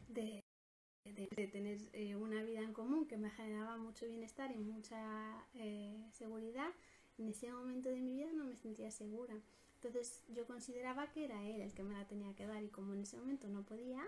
[0.09, 0.43] de,
[1.53, 6.71] tener eh, una vida en común que me generaba mucho bienestar y mucha eh, seguridad.
[7.19, 9.35] En ese momento de mi vida no me sentía segura.
[9.77, 12.95] Entonces yo consideraba que era él el que me la tenía que dar y como
[12.95, 14.03] en ese momento no podía,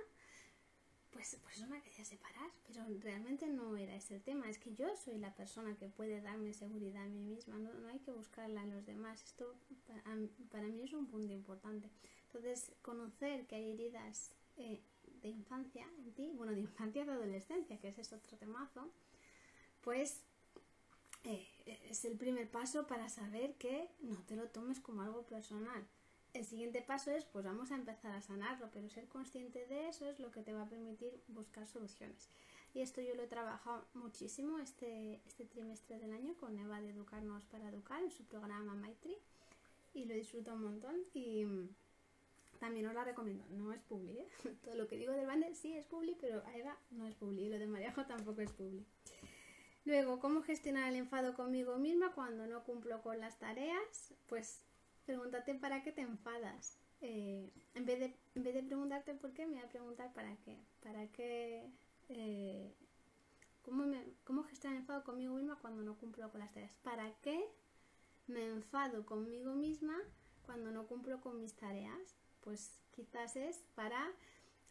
[1.11, 2.50] pues, pues eso me quería separar.
[2.66, 6.20] Pero realmente no era ese el tema, es que yo soy la persona que puede
[6.20, 9.22] darme seguridad a mí misma, no, hay que buscarla en los demás.
[9.22, 9.54] Esto
[10.50, 11.90] para, mí es un punto importante.
[12.26, 14.83] Entonces conocer que hay heridas eh,
[15.22, 18.90] de infancia en ti, bueno, de infancia de adolescencia, que ese es otro temazo,
[19.83, 20.22] pues
[21.24, 21.46] eh,
[21.88, 25.87] es el primer paso para saber que no te lo tomes como algo personal.
[26.35, 30.09] El siguiente paso es, pues vamos a empezar a sanarlo, pero ser consciente de eso
[30.09, 32.28] es lo que te va a permitir buscar soluciones.
[32.74, 36.90] Y esto yo lo he trabajado muchísimo este, este trimestre del año con Eva de
[36.90, 39.16] Educarnos para Educar en su programa Maitri
[39.94, 41.46] y lo disfruto un montón y
[42.61, 43.44] también os la recomiendo.
[43.50, 44.28] No es publi, ¿eh?
[44.64, 47.44] Todo lo que digo del bande sí es publi, pero a Eva no es publi
[47.44, 48.85] y lo de Mariajo tampoco es publi.
[49.88, 54.12] Luego, ¿cómo gestionar el enfado conmigo misma cuando no cumplo con las tareas?
[54.27, 54.61] Pues
[55.07, 56.77] pregúntate para qué te enfadas.
[57.01, 57.98] Eh, en, vez
[58.35, 60.59] de, preguntarte por qué, me voy a preguntar para qué.
[60.83, 61.72] ¿Para qué?
[62.11, 62.74] Eh,
[63.62, 66.74] ¿cómo, me, ¿Cómo gestionar el enfado conmigo misma cuando no cumplo con las tareas?
[66.83, 67.48] ¿Para qué
[68.27, 69.96] me enfado conmigo misma
[70.44, 72.14] cuando no cumplo con mis tareas?
[72.42, 74.07] Pues quizás es para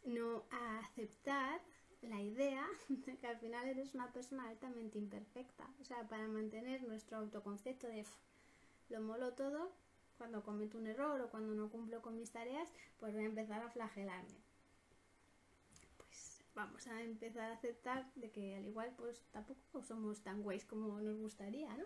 [0.03, 1.59] no aceptar
[2.01, 5.67] la idea de que al final eres una persona altamente imperfecta.
[5.81, 8.05] O sea, para mantener nuestro autoconcepto de
[8.89, 9.71] lo molo todo,
[10.17, 13.61] cuando cometo un error o cuando no cumplo con mis tareas, pues voy a empezar
[13.61, 14.39] a flagelarme.
[15.97, 20.65] Pues vamos a empezar a aceptar de que al igual pues tampoco somos tan guays
[20.65, 21.85] como nos gustaría, ¿no?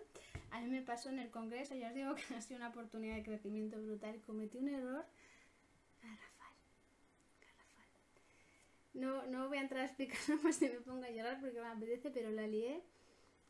[0.50, 3.16] A mí me pasó en el congreso, ya os digo que ha sido una oportunidad
[3.16, 5.04] de crecimiento brutal cometí un error
[8.94, 11.66] No, no voy a entrar a explicarlo más si me pongo a llorar porque me
[11.66, 12.82] apetece, pero la lié,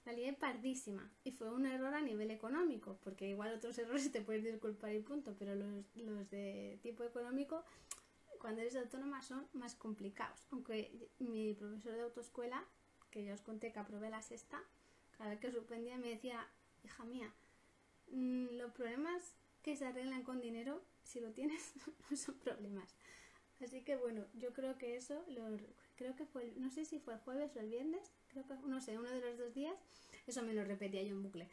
[0.05, 1.11] la lié pardísima.
[1.24, 5.00] Y fue un error a nivel económico, porque igual otros errores te puedes disculpar y
[5.00, 7.64] punto, pero los, los de tipo económico,
[8.40, 10.46] cuando eres autónoma, son más complicados.
[10.50, 12.64] Aunque mi profesor de autoescuela,
[13.11, 14.62] que ya os conté que aprobé la sexta,
[15.16, 16.48] cada vez que suspendía me decía,
[16.83, 17.33] hija mía,
[18.11, 21.72] mm, los problemas que se arreglan con dinero, si lo tienes,
[22.11, 22.94] no son problemas.
[23.62, 25.57] Así que bueno, yo creo que eso, lo,
[25.94, 28.81] creo que fue, no sé si fue el jueves o el viernes, creo que, no
[28.81, 29.77] sé, uno de los dos días,
[30.27, 31.48] eso me lo repetía yo en bucle.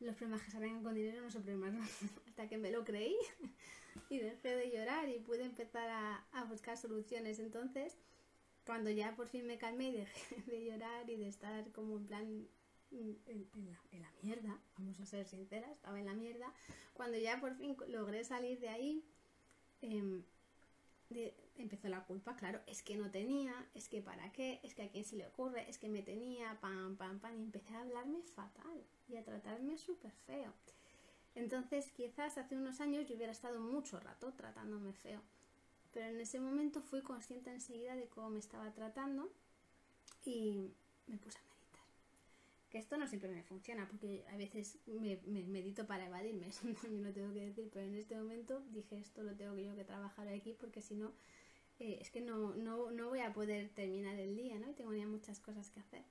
[0.00, 1.74] los problemas que salen con dinero no son problemas,
[2.28, 3.16] hasta que me lo creí
[4.10, 7.38] y dejé de llorar y pude empezar a, buscar soluciones.
[7.40, 7.96] Entonces,
[8.64, 12.06] cuando ya por fin me calmé y dejé de llorar y de estar como en
[12.06, 12.48] plan
[12.90, 13.18] en,
[14.00, 16.54] la, mierda, vamos a ser sinceras, estaba en la mierda,
[16.94, 19.04] cuando ya por fin logré salir de ahí,
[21.10, 24.82] em, empezó la culpa, claro, es que no tenía, es que para qué, es que
[24.82, 27.82] a quién se le ocurre, es que me tenía, pam, pam, pam, y empecé a
[27.82, 30.52] hablarme fatal y a tratarme súper feo.
[31.34, 35.20] Entonces, quizás hace unos años yo hubiera estado mucho rato tratándome feo,
[35.92, 39.30] pero en ese momento fui consciente enseguida de cómo me estaba tratando
[40.24, 40.72] y
[41.06, 41.45] me puse a.
[42.76, 47.12] Esto no siempre me funciona, porque a veces me, medito para evadirme, eso también lo
[47.12, 50.28] tengo que decir, pero en este momento dije esto lo tengo que yo que trabajar
[50.28, 51.12] aquí porque si no
[51.78, 54.70] eh, es que no, no, no, voy a poder terminar el día, ¿no?
[54.70, 56.02] Y tengo ya muchas cosas que hacer.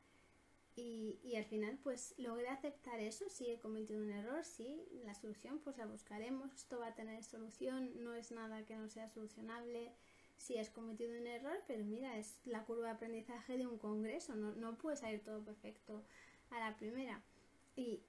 [0.75, 5.15] Y, y, al final, pues logré aceptar eso, si he cometido un error, sí, la
[5.15, 9.08] solución pues la buscaremos, esto va a tener solución, no es nada que no sea
[9.08, 9.93] solucionable,
[10.38, 14.36] si has cometido un error, pero mira, es la curva de aprendizaje de un congreso,
[14.36, 16.04] no, no puede salir todo perfecto
[16.56, 17.22] a la primera.
[17.76, 18.02] Y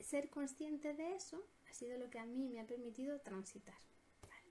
[0.00, 3.78] ser consciente de eso ha sido lo que a mí me ha permitido transitar.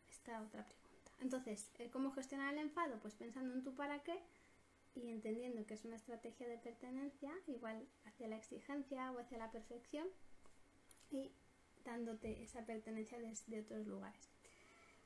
[0.09, 1.11] Esta otra pregunta.
[1.21, 2.99] Entonces, eh, ¿cómo gestionar el enfado?
[2.99, 4.21] Pues pensando en tu para qué
[4.95, 9.51] y entendiendo que es una estrategia de pertenencia, igual hacia la exigencia o hacia la
[9.51, 10.07] perfección,
[11.11, 11.31] y
[11.85, 14.29] dándote esa pertenencia desde otros lugares.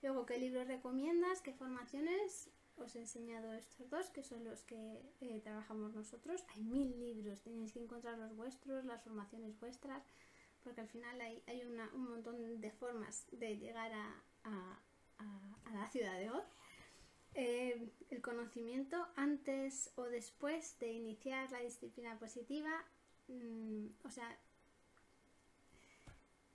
[0.01, 1.41] Luego, ¿qué libros recomiendas?
[1.41, 2.49] ¿Qué formaciones?
[2.77, 6.43] Os he enseñado estos dos, que son los que eh, trabajamos nosotros.
[6.55, 10.03] Hay mil libros, tenéis que encontrar los vuestros, las formaciones vuestras,
[10.63, 11.43] porque al final hay,
[11.93, 16.45] un montón de formas de llegar a a, la ciudad de Oz.
[17.35, 22.85] Eh, el conocimiento antes o después de iniciar la disciplina positiva,
[23.27, 24.37] mm, o sea,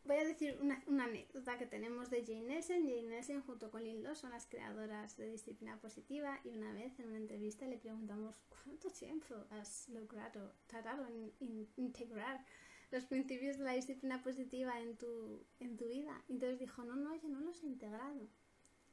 [0.09, 2.89] voy a decir una, anécdota que tenemos de Jane Nelson.
[2.89, 7.09] Jane Nelson junto con Lynn son las creadoras de disciplina positiva y una vez en
[7.09, 12.43] una entrevista le preguntamos cuánto tiempo has logrado tardado en, integrar
[12.91, 16.25] los principios de la disciplina positiva en tu, en tu vida.
[16.31, 18.29] Entonces dijo, no, no, yo no los he integrado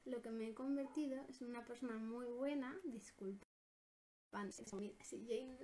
[0.04, 3.48] lo que me he convertido es una persona muy buena, disculpa.
[5.02, 5.58] Si Jane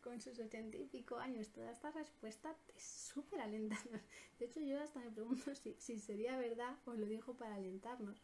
[0.00, 4.02] con sus ochenta y pico años, toda esta respuesta es súper alentadora.
[4.38, 8.22] De hecho, yo hasta me pregunto si, si sería verdad o lo dijo para alentarnos.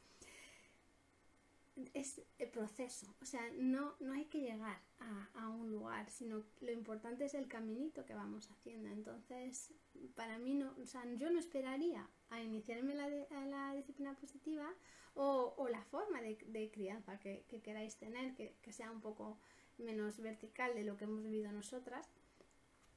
[1.94, 6.44] Es el proceso, o sea, no, no hay que llegar a, a, un lugar, sino
[6.60, 8.90] lo importante es el caminito que vamos haciendo.
[8.90, 9.72] Entonces,
[10.14, 14.68] para mí, no, o sea, yo no esperaría a iniciarme la, a la disciplina positiva
[15.14, 19.38] o, la forma de, crianza que, queráis tener, que, sea un poco
[19.78, 22.06] menos vertical de lo que hemos vivido nosotras,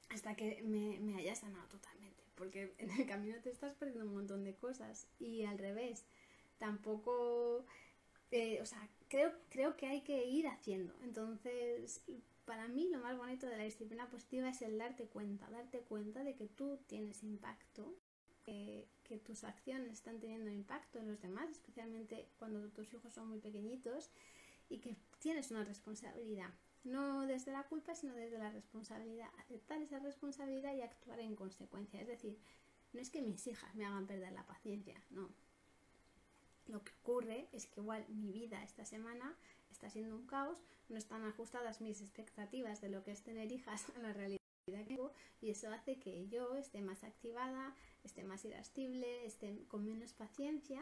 [0.09, 2.24] hasta que me, me haya sanado totalmente.
[2.35, 6.05] Porque en el camino te estás perdiendo un montón de cosas y al revés,
[6.57, 7.65] tampoco,
[8.31, 10.93] eh, o sea, creo, creo que hay que ir haciendo.
[11.03, 12.01] Entonces,
[12.45, 16.23] para mí lo más bonito de la disciplina positiva es el darte cuenta, darte cuenta
[16.23, 17.95] de que tú tienes impacto
[18.45, 23.39] que tus acciones están teniendo impacto en los demás, especialmente cuando tus hijos son muy
[23.39, 24.11] pequeñitos
[24.69, 26.51] y que tienes una responsabilidad.
[26.85, 29.27] No desde la culpa, sino desde la responsabilidad.
[29.39, 31.99] Aceptar esa responsabilidad y actuar en consecuencia.
[31.99, 32.39] Es decir,
[32.93, 35.29] no es que mis hijas me hagan perder la paciencia, no.
[36.67, 39.35] Lo que ocurre es que igual mi vida esta semana
[39.69, 43.85] está siendo un caos, no están ajustadas mis expectativas de lo que es tener hijas
[43.95, 48.45] a la realidad que tengo y eso hace que yo esté más activada, esté más
[48.45, 50.81] irascible, esté con menos paciencia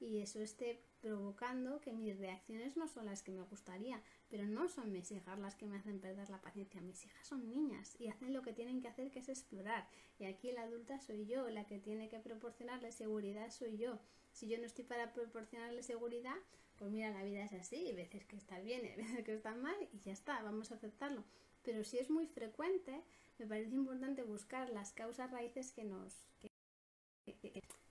[0.00, 4.02] y eso esté provocando que mis reacciones no son las que me gustaría,
[4.32, 7.50] pero no son mis hijas las que me hacen perder la paciencia, mis hijas son
[7.50, 9.86] niñas y hacen lo que tienen que hacer que es explorar
[10.18, 13.98] y aquí la adulta soy yo, la que tiene que proporcionarle seguridad soy yo.
[14.32, 16.36] Si yo no estoy para proporcionarle seguridad,
[16.78, 19.54] pues mira, la vida es así, hay veces que está bien, hay veces que está
[19.54, 21.24] mal y ya está, vamos a aceptarlo.
[21.62, 23.02] Pero si es muy frecuente,
[23.38, 26.14] me parece importante buscar las causas raíces que nos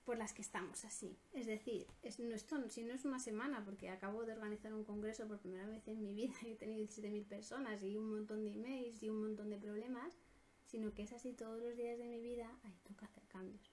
[0.04, 1.16] por las que estamos así.
[1.32, 4.84] Es decir, es, no, esto, si no es una semana, porque acabo de organizar un
[4.84, 8.44] congreso por primera vez en mi vida y he tenido 17.000 personas y un montón
[8.44, 10.18] de emails y un montón de problemas,
[10.66, 13.70] sino que es así todos los días de mi vida, ahí toca hacer cambios.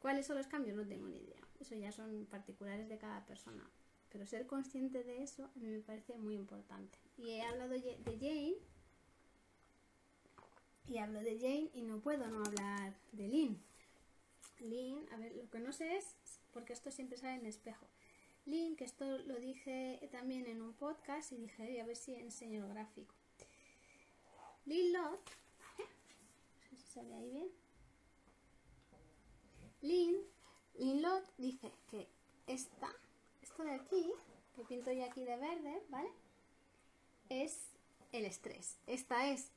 [0.00, 0.76] ¿Cuáles son los cambios?
[0.76, 1.40] No tengo ni idea.
[1.60, 3.70] Eso ya son particulares de cada persona.
[4.10, 6.98] Pero ser consciente de eso a mí me parece muy importante.
[7.16, 8.56] Y he hablado de Jane.
[10.86, 13.58] Y hablo de Jane y no puedo no hablar de Lynn.
[14.58, 16.16] Lynn, a ver, lo que no sé es,
[16.52, 17.86] porque esto siempre sale en espejo.
[18.46, 22.64] Lynn, que esto lo dije también en un podcast y dije, a ver si enseño
[22.64, 23.14] el gráfico.
[24.66, 25.30] Lynn Lot,
[26.70, 27.50] no sé si se ve ahí bien.
[29.82, 30.22] Lynn,
[30.74, 32.08] Lynn Lot dice que
[32.46, 32.94] esta
[33.54, 34.12] esto de aquí,
[34.56, 36.08] que pinto yo aquí de verde, ¿vale?
[37.28, 37.70] Es
[38.10, 38.78] el estrés.
[38.86, 39.50] Esta es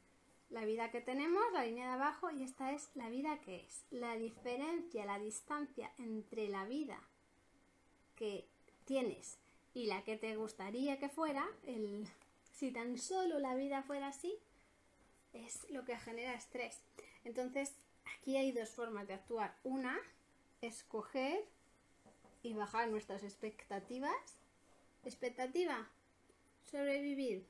[0.49, 3.85] la vida que tenemos, la línea de abajo, y esta es la vida que es.
[3.91, 7.01] La diferencia, la distancia entre la vida
[8.15, 8.47] que
[8.85, 9.37] tienes
[9.73, 12.07] y la que te gustaría que fuera, el,
[12.53, 14.39] si tan solo la vida fuera así,
[15.33, 16.81] es lo que genera estrés.
[17.23, 17.73] Entonces,
[18.17, 19.55] aquí hay dos formas de actuar.
[19.63, 19.99] Una,
[20.61, 21.45] escoger
[22.41, 24.15] y bajar nuestras expectativas.
[25.03, 25.87] Expectativa,
[26.71, 27.45] sobrevivir.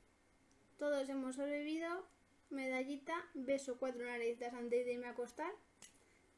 [0.78, 2.06] Todos hemos sobrevivido.
[2.50, 5.52] Medallita, beso cuatro narices antes de irme a acostar.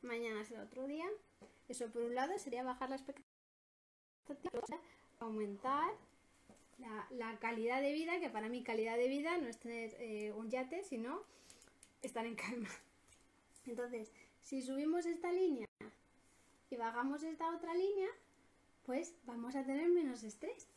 [0.02, 1.06] Mañana será otro día.
[1.68, 4.82] Eso por un lado sería bajar la expectativa,
[5.20, 5.92] aumentar
[7.12, 10.50] la, calidad de vida, que para mí calidad de vida no es tener eh, un
[10.50, 11.24] yate, sino
[12.02, 12.70] estar en calma.
[13.66, 15.68] Entonces, si subimos esta línea
[16.70, 18.10] y bajamos esta otra línea,
[18.86, 20.68] pues vamos a tener menos estrés.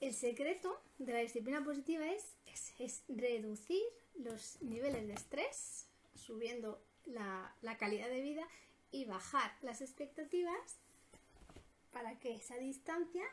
[0.00, 2.34] El secreto de la disciplina positiva es,
[2.78, 3.82] es, reducir
[4.18, 8.46] los niveles de estrés, subiendo la, la calidad de vida
[8.90, 10.78] y bajar las expectativas
[11.92, 13.24] para que esa distancia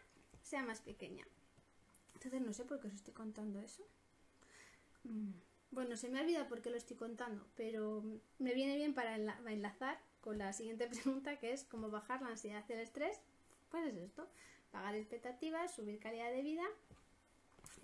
[0.44, 1.26] sea más pequeña.
[2.14, 3.86] Entonces no sé por qué os estoy contando eso.
[5.04, 5.34] Mm,
[5.72, 8.04] bueno, se me olvida por qué lo estoy contando, pero
[8.40, 12.64] me viene bien para enlazar con la siguiente pregunta que es cómo bajar la ansiedad
[12.68, 13.20] y el estrés
[13.70, 14.28] pues es esto,
[14.72, 16.64] pagar expectativas, subir calidad de vida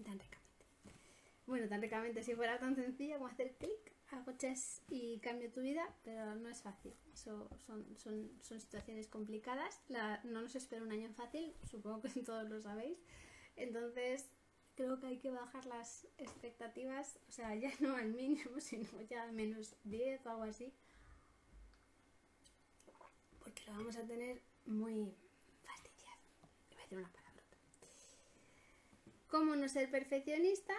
[0.03, 0.40] tan ricamente.
[1.51, 5.59] Bueno, tan ricamente si fuera tan sencilla como hacer clic, hago chess y cambio tu
[5.59, 6.93] vida, pero no es fácil.
[7.13, 7.45] son,
[7.97, 9.81] son, situaciones complicadas.
[10.23, 12.97] no nos espera un año fácil, supongo que todos lo sabéis.
[13.57, 14.29] Entonces,
[14.75, 19.23] creo que hay que bajar las expectativas, o sea, ya no al mínimo, sino ya
[19.23, 20.71] al menos 10 o algo así.
[23.39, 25.13] Porque lo vamos a tener muy,
[26.91, 27.43] una palabra.
[29.27, 30.73] ¿Cómo no ser perfeccionista?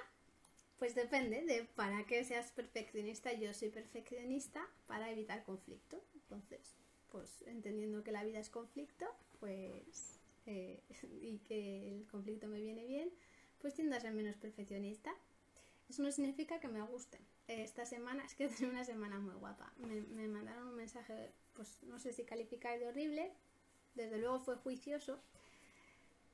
[0.82, 3.32] Pues depende de para qué seas perfeccionista.
[3.32, 6.02] Yo soy perfeccionista para evitar conflicto.
[6.12, 6.74] Entonces,
[7.08, 9.06] pues entendiendo que la vida es conflicto,
[9.38, 10.82] pues eh,
[11.22, 13.12] y que el conflicto me viene bien,
[13.60, 15.14] pues tiendo a ser menos perfeccionista.
[15.88, 17.20] Eso no significa que me guste.
[17.46, 19.72] Esta semana, es que he una semana muy guapa.
[19.76, 23.32] Me, me mandaron un mensaje, pues no sé si calificar de horrible,
[23.94, 25.22] desde luego fue juicioso,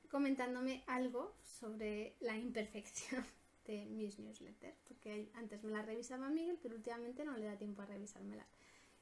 [0.09, 3.23] comentándome algo sobre la imperfección
[3.69, 7.83] de mis newsletters, porque antes me las revisaba Miguel, pero últimamente no le da tiempo
[7.83, 8.47] a revisármelas.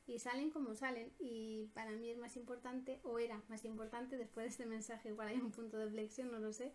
[0.06, 4.44] Y salen como salen, y para mí es más importante, o era más importante, después
[4.44, 6.74] de este mensaje, igual hay un punto de flexión, no lo sé,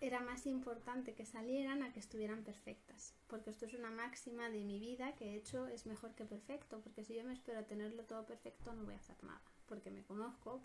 [0.00, 4.64] era más importante que salieran a que estuvieran perfectas, porque esto es una máxima de
[4.64, 8.04] mi vida que he hecho es mejor que perfecto, porque si yo me espero tenerlo
[8.04, 10.62] todo perfecto no voy a hacer nada, porque me conozco,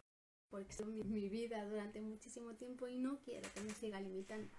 [0.50, 4.50] porque es mi, mi vida durante muchísimo tiempo y no quiero que me siga limitando.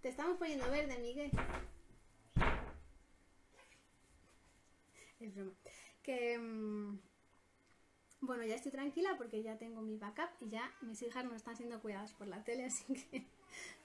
[0.00, 1.30] Te estamos poniendo verde, Miguel.
[5.20, 5.52] Es broma.
[6.02, 6.38] Que.
[6.38, 6.98] Mm,
[8.20, 11.56] bueno, ya estoy tranquila porque ya tengo mi backup y ya mis hijas no están
[11.56, 13.24] siendo cuidadas por la tele, así que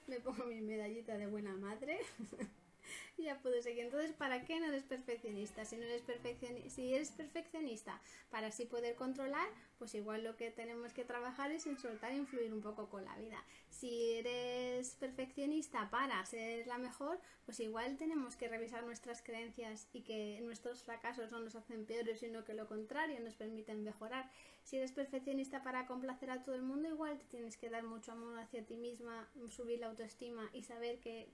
[0.06, 2.00] me pongo mi medallita de buena madre.
[3.18, 3.84] ya puedo seguir.
[3.84, 5.64] Entonces, ¿para qué no eres perfeccionista?
[5.64, 10.50] Si no eres perfeccionista, si eres perfeccionista para así poder controlar, pues igual lo que
[10.50, 13.42] tenemos que trabajar es en soltar e influir un poco con la vida.
[13.68, 20.02] Si eres perfeccionista para ser la mejor, pues igual tenemos que revisar nuestras creencias y
[20.02, 24.30] que nuestros fracasos no nos hacen peores, sino que lo contrario nos permiten mejorar.
[24.62, 28.12] Si eres perfeccionista para complacer a todo el mundo, igual te tienes que dar mucho
[28.12, 31.28] amor hacia ti misma, subir la autoestima y saber que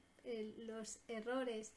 [0.58, 1.72] los errores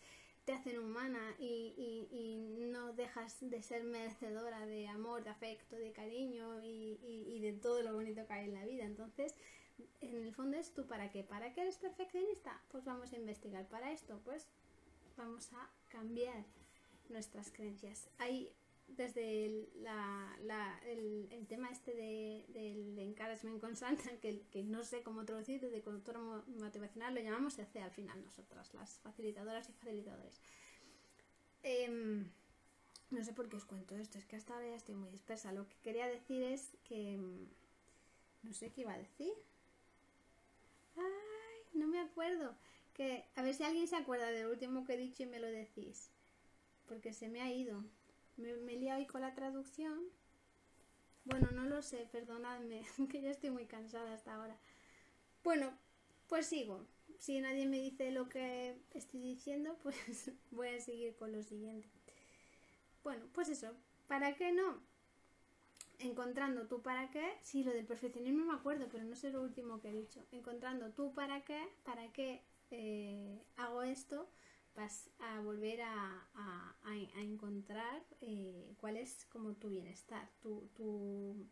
[0.46, 6.62] te hacen humana y, no dejas de ser merecedora de amor, de afecto, de cariño
[6.64, 8.86] y, de todo lo bonito que hay en la vida.
[8.86, 9.36] Entonces,
[10.00, 11.24] en el fondo es tú para qué.
[11.24, 12.62] ¿Para qué eres perfeccionista?
[12.72, 13.68] Pues vamos a investigar.
[13.68, 14.48] Para esto, pues
[15.18, 16.46] vamos a cambiar
[17.10, 18.10] nuestras creencias.
[18.96, 19.70] Desde el,
[21.32, 26.20] el, tema este de, del encouragement constant, que, que no sé cómo traducir, desde conductora
[26.20, 30.42] motivacional, lo llamamos EC al final nosotras, las facilitadoras y facilitadores.
[31.64, 32.30] Em,
[33.10, 35.52] no sé por qué os cuento esto, es que hasta ahora ya estoy muy dispersa.
[35.52, 37.14] Lo que quería decir es que...
[37.14, 37.48] Em,
[38.44, 39.34] no sé qué iba a decir.
[40.96, 42.56] Ay, no me acuerdo.
[42.94, 45.48] Que a ver si alguien se acuerda del último que he dicho y me lo
[45.48, 46.10] decís.
[46.88, 47.84] Porque se me ha ido.
[48.42, 50.00] Me, me liado ahí con la traducción.
[51.26, 54.58] Bueno, no lo sé, perdonadme, que ya estoy muy cansada hasta ahora.
[55.44, 55.72] Bueno,
[56.28, 56.86] pues sigo.
[57.20, 61.88] Si nadie me dice lo que estoy diciendo, pues voy a seguir con lo siguiente.
[63.04, 63.72] Bueno, pues eso.
[64.08, 64.82] ¿Para qué no?
[66.00, 67.38] Encontrando tú para qué.
[67.44, 70.26] Sí, lo del perfeccionismo me acuerdo, pero no sé lo último que he dicho.
[70.32, 74.28] Encontrando tú para qué, para qué eh, hago esto
[74.76, 76.28] vas a volver a,
[77.18, 81.48] encontrar eh, cuál es como tu bienestar, tu, tu,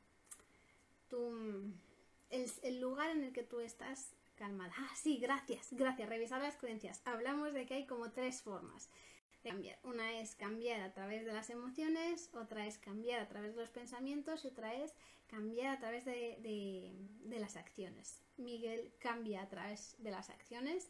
[2.29, 4.73] el, lugar en el que tú estás calmada.
[4.77, 6.09] Ah, sí, gracias, gracias.
[6.09, 7.01] Revisar las creencias.
[7.05, 8.89] Hablamos de que hay como tres formas
[9.31, 9.79] de cambiar.
[9.83, 13.69] Una es cambiar a través de las emociones, otra es cambiar a través de los
[13.69, 14.93] pensamientos y otra es
[15.27, 18.23] cambiar a través de, de las acciones.
[18.37, 20.89] Miguel cambia a través de las acciones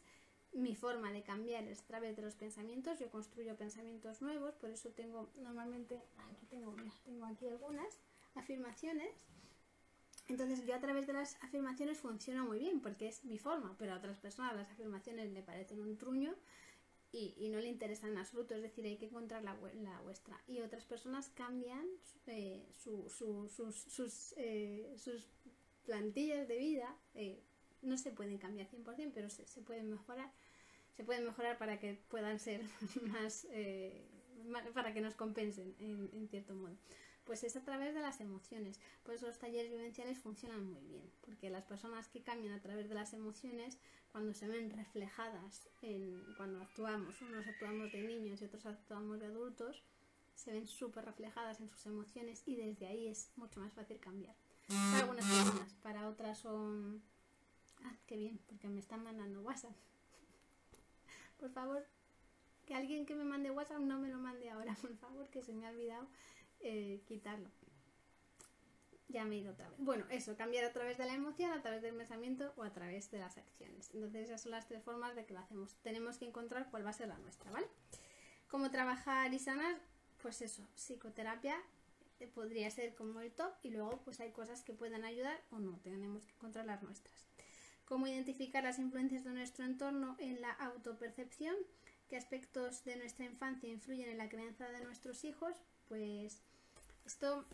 [0.52, 2.98] mi forma de cambiar es a través de los pensamientos.
[2.98, 6.74] Yo construyo pensamientos nuevos, por eso tengo normalmente, aquí tengo,
[7.04, 8.00] tengo aquí algunas
[8.34, 9.26] afirmaciones.
[10.28, 13.94] Entonces yo a través de las afirmaciones funciona muy bien porque es mi forma, pero
[13.94, 16.36] a otras personas las afirmaciones le parecen un truño
[17.12, 19.54] y, no le interesan en absoluto, es decir, hay que encontrar la,
[20.04, 20.40] vuestra.
[20.46, 21.84] Y otras personas cambian
[22.26, 23.20] eh, sus,
[24.36, 25.28] eh, sus,
[25.84, 27.42] plantillas de vida eh,
[27.82, 30.30] no se pueden cambiar 100%, pero se, pueden mejorar.
[30.96, 32.62] Se pueden mejorar para que puedan ser
[33.50, 34.06] eh,
[34.46, 36.76] más, para que nos compensen en, cierto modo.
[37.24, 38.80] Pues es a través de las emociones.
[39.04, 42.94] Pues los talleres vivenciales funcionan muy bien, porque las personas que cambian a través de
[42.94, 43.78] las emociones,
[44.10, 49.26] cuando se ven reflejadas en cuando actuamos, unos actuamos de niños y otros actuamos de
[49.26, 49.82] adultos,
[50.34, 54.34] se ven súper reflejadas en sus emociones y desde ahí es mucho más fácil cambiar.
[54.68, 57.02] Para algunas personas, para otras son
[57.84, 59.74] Ah, qué bien, porque me están mandando WhatsApp.
[61.38, 61.86] por favor,
[62.66, 65.52] que alguien que me mande WhatsApp no me lo mande ahora, por favor, que se
[65.52, 66.06] me ha olvidado
[66.60, 67.50] eh, quitarlo.
[69.08, 69.78] Ya me he ido otra vez.
[69.80, 73.10] Bueno, eso, cambiar a través de la emoción, a través del pensamiento o a través
[73.10, 73.90] de las acciones.
[73.92, 75.74] Entonces esas son las tres formas de que lo hacemos.
[75.82, 77.66] Tenemos que encontrar cuál va a ser la nuestra, ¿vale?
[78.48, 79.80] Cómo trabajar y sanar,
[80.22, 81.60] pues eso, psicoterapia
[82.20, 85.58] eh, podría ser como el top y luego pues hay cosas que puedan ayudar o
[85.58, 87.29] no, tenemos que encontrar las nuestras
[87.90, 91.56] cómo identificar las influencias de nuestro entorno en la autopercepción,
[92.08, 95.56] qué aspectos de nuestra infancia influyen en la crianza de nuestros hijos,
[95.88, 96.40] pues
[97.04, 97.44] esto,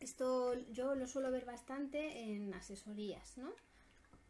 [0.00, 3.52] esto yo lo suelo ver bastante en asesorías, ¿no?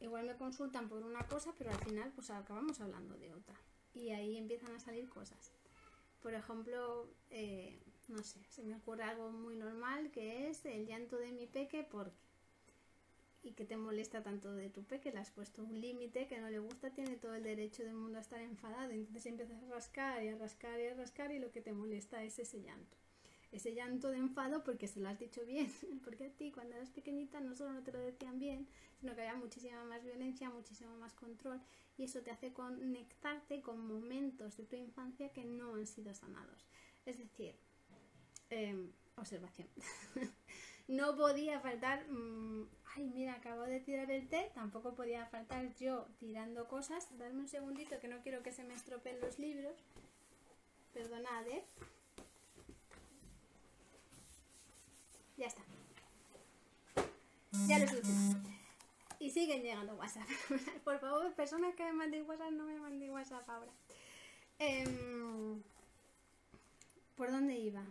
[0.01, 3.55] Igual me consultan por una cosa, pero al final pues acabamos hablando de otra.
[3.95, 5.53] Y ahí empiezan a salir cosas.
[6.21, 11.17] Por ejemplo, eh, no sé, se me ocurre algo muy normal que es el llanto
[11.17, 12.32] de mi peque porque
[13.43, 16.49] y que te molesta tanto de tu peque, le has puesto un límite que no
[16.49, 18.91] le gusta, tiene todo el derecho del mundo a estar enfadado.
[18.93, 22.23] Entonces empiezas a rascar y a rascar y a rascar y lo que te molesta
[22.23, 22.97] es ese llanto.
[23.51, 25.71] Ese llanto de enfado porque se lo has dicho bien,
[26.05, 28.67] porque a ti cuando eras pequeñita no solo no te lo decían bien,
[28.99, 31.61] sino que había muchísima más violencia, muchísimo más control
[31.99, 36.67] y eso te hace conectarte con momentos de tu infancia que no han sido sanados.
[37.05, 37.55] Es decir,
[38.51, 39.69] em, observación.
[40.89, 46.07] no podía faltar mm, Ay, mira, acabo de tirar el té, tampoco podía faltar yo
[46.19, 47.09] tirando cosas.
[47.17, 49.73] Dame un segundito que no quiero que se me estropeen los libros.
[50.93, 51.65] Perdonad, ¿eh?
[55.39, 55.63] Ya está.
[57.67, 58.59] Ya lo solucioné.
[59.19, 60.29] Y siguen llegando WhatsApp.
[60.85, 63.73] Por favor, personas que me manden WhatsApp, no me manden WhatsApp ahora.
[64.59, 65.63] Em,
[67.17, 67.83] ¿Por dónde iba?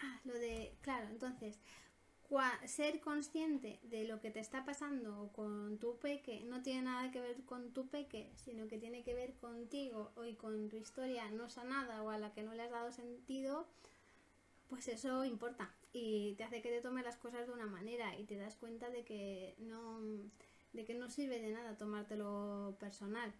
[0.00, 1.58] Ah, lo de, claro, entonces,
[2.66, 7.20] ser consciente de lo que te está pasando con tu peque no tiene nada que
[7.20, 11.50] ver con tu peque, sino que tiene que ver contigo y con tu historia no
[11.50, 13.66] sanada o a la que no le has dado sentido,
[14.68, 15.74] pues eso importa.
[15.92, 18.88] Y te hace que te tome las cosas de una manera y te das cuenta
[18.88, 20.00] de que no,
[20.72, 23.32] de que no sirve de nada tomártelo personal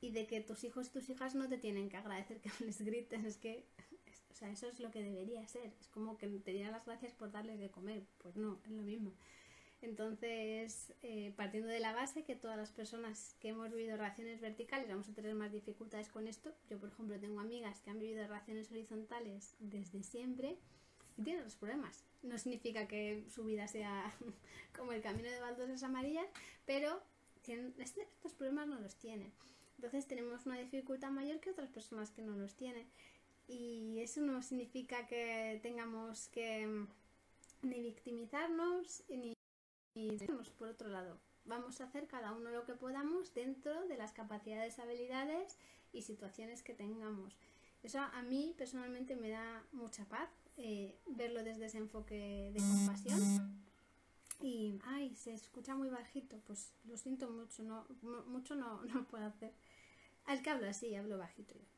[0.00, 2.80] y de que tus hijos y tus hijas no te tienen que agradecer que les
[2.80, 3.91] grites, es que o
[4.42, 5.72] sea, eso es lo que debería ser.
[5.80, 8.02] Es como que te dieran las gracias por darles de comer.
[8.18, 9.12] Pues no, es lo mismo.
[9.82, 14.88] Entonces, eh, partiendo de la base que todas las personas que hemos vivido relaciones verticales
[14.88, 16.52] vamos a tener más dificultades con esto.
[16.68, 20.56] Yo, por ejemplo, tengo amigas que han vivido relaciones horizontales desde siempre
[21.16, 22.04] y tienen los problemas.
[22.22, 24.12] No significa que su vida sea
[24.76, 26.26] como el camino de baldosas amarillas,
[26.64, 27.02] pero
[27.42, 29.32] tienen, este, estos problemas no los tienen.
[29.76, 32.86] Entonces tenemos una dificultad mayor que otras personas que no los tienen.
[33.52, 36.88] Y eso no significa que tengamos que mm,
[37.62, 39.34] ni victimizarnos ni,
[39.94, 40.16] ni
[40.58, 41.18] por otro lado.
[41.44, 45.58] Vamos a hacer cada uno lo que podamos dentro de las capacidades, habilidades
[45.92, 47.36] y situaciones que tengamos.
[47.82, 53.20] Eso a mí personalmente me da mucha paz eh, verlo desde ese enfoque de compasión.
[54.40, 57.86] Y, ay, se escucha muy bajito, pues lo siento mucho, no,
[58.26, 59.52] mucho no, no puedo hacer.
[60.24, 61.71] Al que hablo así, hablo bajito yo.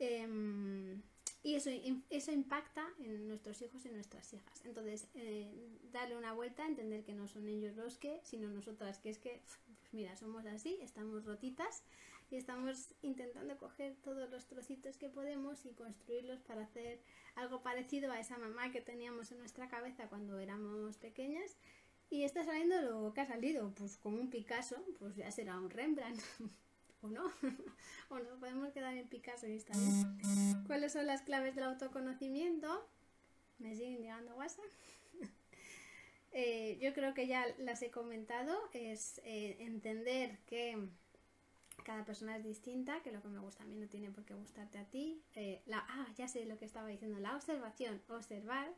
[0.00, 1.02] Em,
[1.42, 1.70] y eso,
[2.08, 4.64] eso impacta en nuestros hijos y nuestras hijas.
[4.64, 9.10] Entonces, eh, darle una vuelta, entender que no son ellos los que, sino nosotras, que
[9.10, 9.42] es que,
[9.80, 11.82] pues mira, somos así, estamos rotitas
[12.30, 17.00] y estamos intentando coger todos los trocitos que podemos y construirlos para hacer
[17.34, 21.56] algo parecido a esa mamá que teníamos en nuestra cabeza cuando éramos pequeñas.
[22.08, 25.70] Y está saliendo lo que ha salido, pues como un Picasso, pues ya será un
[25.70, 26.20] Rembrandt.
[27.02, 27.24] o no,
[28.10, 30.64] o nos podemos quedar en Picasso y está bien.
[30.66, 32.86] ¿Cuáles son las claves del autoconocimiento?
[33.58, 34.64] Me siguen llegando WhatsApp.
[36.32, 40.78] Eh, yo creo que ya las he comentado, es eh, entender que
[41.82, 44.34] cada persona es distinta, que lo que me gusta a mí no tiene por qué
[44.34, 45.24] gustarte a ti.
[45.34, 48.72] Eh, la, ah, ya sé lo que estaba diciendo, la observación, observar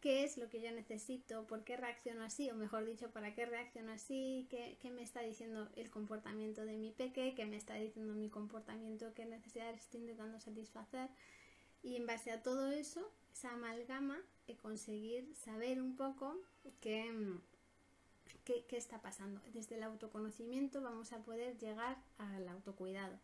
[0.00, 3.46] qué es lo que yo necesito, por qué reacciono así, o mejor dicho, para qué
[3.46, 8.14] reacciono así, qué, me está diciendo el comportamiento de mi peque, qué me está diciendo
[8.14, 11.10] mi comportamiento, qué necesidades estoy intentando satisfacer.
[11.82, 16.36] Y en base a todo eso, esa amalgama, de conseguir saber un poco
[16.80, 17.12] qué,
[18.44, 19.40] qué, qué está pasando.
[19.52, 23.18] Desde el autoconocimiento vamos a poder llegar al autocuidado.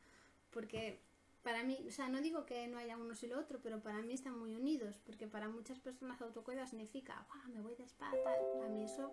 [0.50, 1.00] Porque
[1.44, 4.00] para mí, o sea, no digo que no haya uno y lo otro, pero para
[4.00, 8.68] mí están muy unidos, porque para muchas personas autocuidado significa, me voy de spa, A
[8.70, 9.12] mí eso,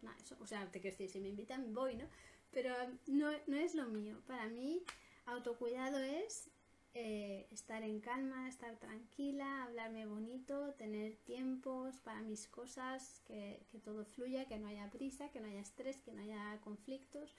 [0.00, 2.06] nada, eso, o sea, te quiero decir, si me invitan voy, ¿no?
[2.50, 2.74] Pero
[3.06, 4.16] no, no es lo mío.
[4.26, 4.82] Para mí,
[5.26, 6.50] autocuidado es
[6.94, 13.78] eh, estar en calma, estar tranquila, hablarme bonito, tener tiempos para mis cosas, que, que
[13.78, 17.34] todo fluya, que no haya prisa, que no haya estrés, que no haya conflictos.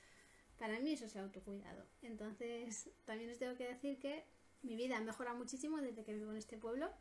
[0.62, 1.88] Para mí eso es autocuidado.
[2.04, 4.24] Entonces, también os tengo que decir que
[4.62, 6.92] mi vida ha mejorado muchísimo desde que vivo en este pueblo.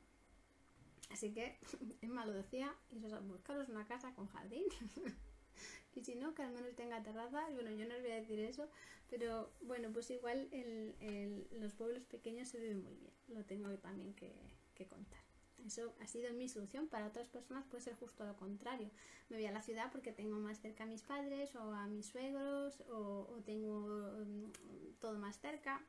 [1.11, 1.58] Así que,
[2.00, 4.64] es malo decía, es buscaros una casa con jardín.
[5.94, 7.50] y si no, que al menos tenga terraza.
[7.50, 8.66] Bueno, yo no os voy a decir eso,
[9.11, 13.12] pero bueno, pues igual en, los pueblos pequeños se vive muy bien.
[13.28, 15.29] Lo tengo también que contar.
[15.66, 16.88] Eso ha sido mi solución.
[16.88, 18.90] Para otras personas puede ser justo lo contrario.
[19.28, 22.06] Me voy a la ciudad porque tengo más cerca a mis padres o a mis
[22.06, 23.80] suegros o, tengo
[24.24, 25.84] mm, todo más cerca.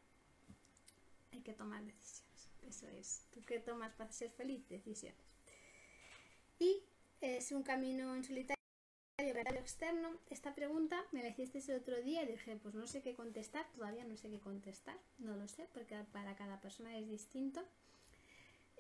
[1.31, 2.49] Hay que tomar decisiones.
[2.67, 3.25] Eso es.
[3.31, 4.67] ¿Tú qué tomas para ser feliz?
[4.69, 5.25] Decisiones.
[6.59, 6.83] Y
[7.21, 8.61] es un camino en solitario
[9.59, 10.17] externo.
[10.29, 13.65] Esta pregunta me la hiciste ese otro día y dije, pues no sé qué contestar,
[13.73, 17.63] todavía no sé qué contestar, no lo sé, porque para cada persona es distinto.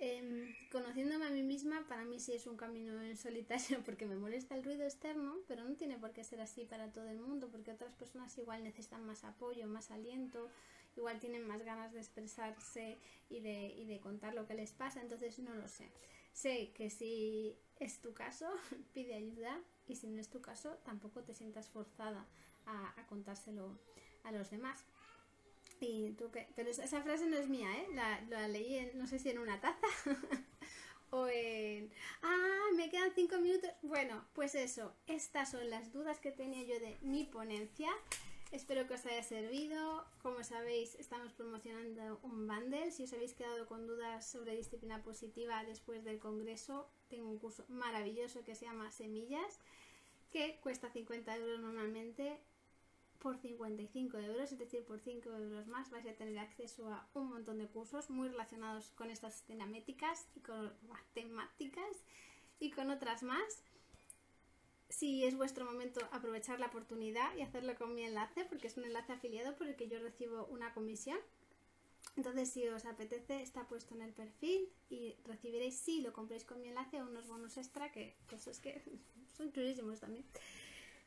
[0.03, 4.15] Em, conociéndome a mí misma, para mí sí es un camino en solitario porque me
[4.15, 7.49] molesta el ruido externo, pero no tiene por qué ser así para todo el mundo,
[7.51, 10.49] porque otras personas igual necesitan más apoyo, más aliento,
[10.97, 12.97] igual tienen más ganas de expresarse
[13.29, 15.91] y de, y de contar lo que les pasa, entonces no lo sé.
[16.33, 18.47] Sé que si es tu caso,
[18.93, 22.25] pide ayuda y si no es tu caso, tampoco te sientas forzada
[22.65, 23.77] a, a contárselo
[24.23, 24.83] a los demás.
[25.81, 26.29] Y tú?
[26.55, 27.87] Pero esa, frase no es mía, ¿eh?
[27.95, 29.87] La, la leí, en, no sé si en una taza
[31.09, 31.91] o en...
[32.21, 33.71] Ah, me quedan cinco minutos.
[33.81, 37.89] Bueno, pues eso, estas son las dudas que tenía yo de mi ponencia.
[38.51, 40.05] Espero que os haya servido.
[40.21, 42.91] Como sabéis, estamos promocionando un bundle.
[42.91, 47.65] Si os habéis quedado con dudas sobre disciplina positiva después del congreso, tengo un curso
[47.69, 49.59] maravilloso que se llama Semillas,
[50.29, 52.39] que cuesta 50 euros normalmente
[53.21, 57.29] por 55 euros, es decir, por 5 euros más vais a tener acceso a un
[57.29, 60.73] montón de cursos muy relacionados con estas cinemáticas y con
[61.13, 62.03] temáticas
[62.59, 63.63] y con otras más.
[64.89, 68.85] Si es vuestro momento, aprovechar la oportunidad y hacerlo con mi enlace, porque es un
[68.85, 71.19] enlace afiliado por el que yo recibo una comisión.
[72.17, 76.59] Entonces, si os apetece, está puesto en el perfil y recibiréis, si lo compréis con
[76.59, 78.81] mi enlace, unos bonos extra que, pues es que
[79.37, 80.25] son chulísimos también.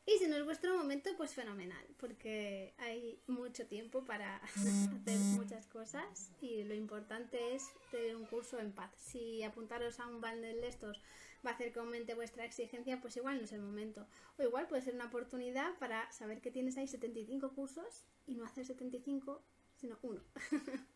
[0.07, 5.67] Y si no es vuestro momento, pues fenomenal, porque hay mucho tiempo para hacer muchas
[5.67, 8.91] cosas y lo importante es tener un curso en paz.
[8.99, 11.01] Si apuntaros a un bundle de estos
[11.45, 14.07] va a hacer que aumente vuestra exigencia, pues igual no es el momento.
[14.39, 18.45] O igual puede ser una oportunidad para saber que tienes ahí 75 cursos y no
[18.45, 19.43] hacer 75,
[19.75, 20.23] sino uno.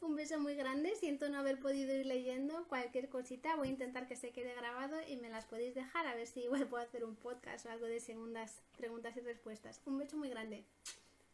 [0.00, 0.94] un beso muy grande.
[0.96, 3.56] Siento no haber podido ir leyendo cualquier cosita.
[3.56, 6.40] Voy a intentar que se quede grabado y me las podéis dejar a ver si
[6.40, 9.80] igual puedo hacer un podcast o algo de segundas preguntas y respuestas.
[9.86, 10.64] Un beso muy grande.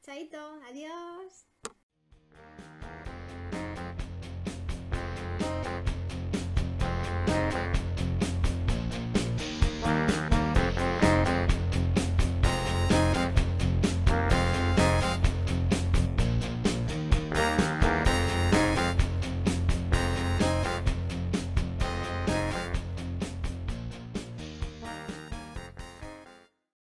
[0.03, 1.47] Chaito, adiós.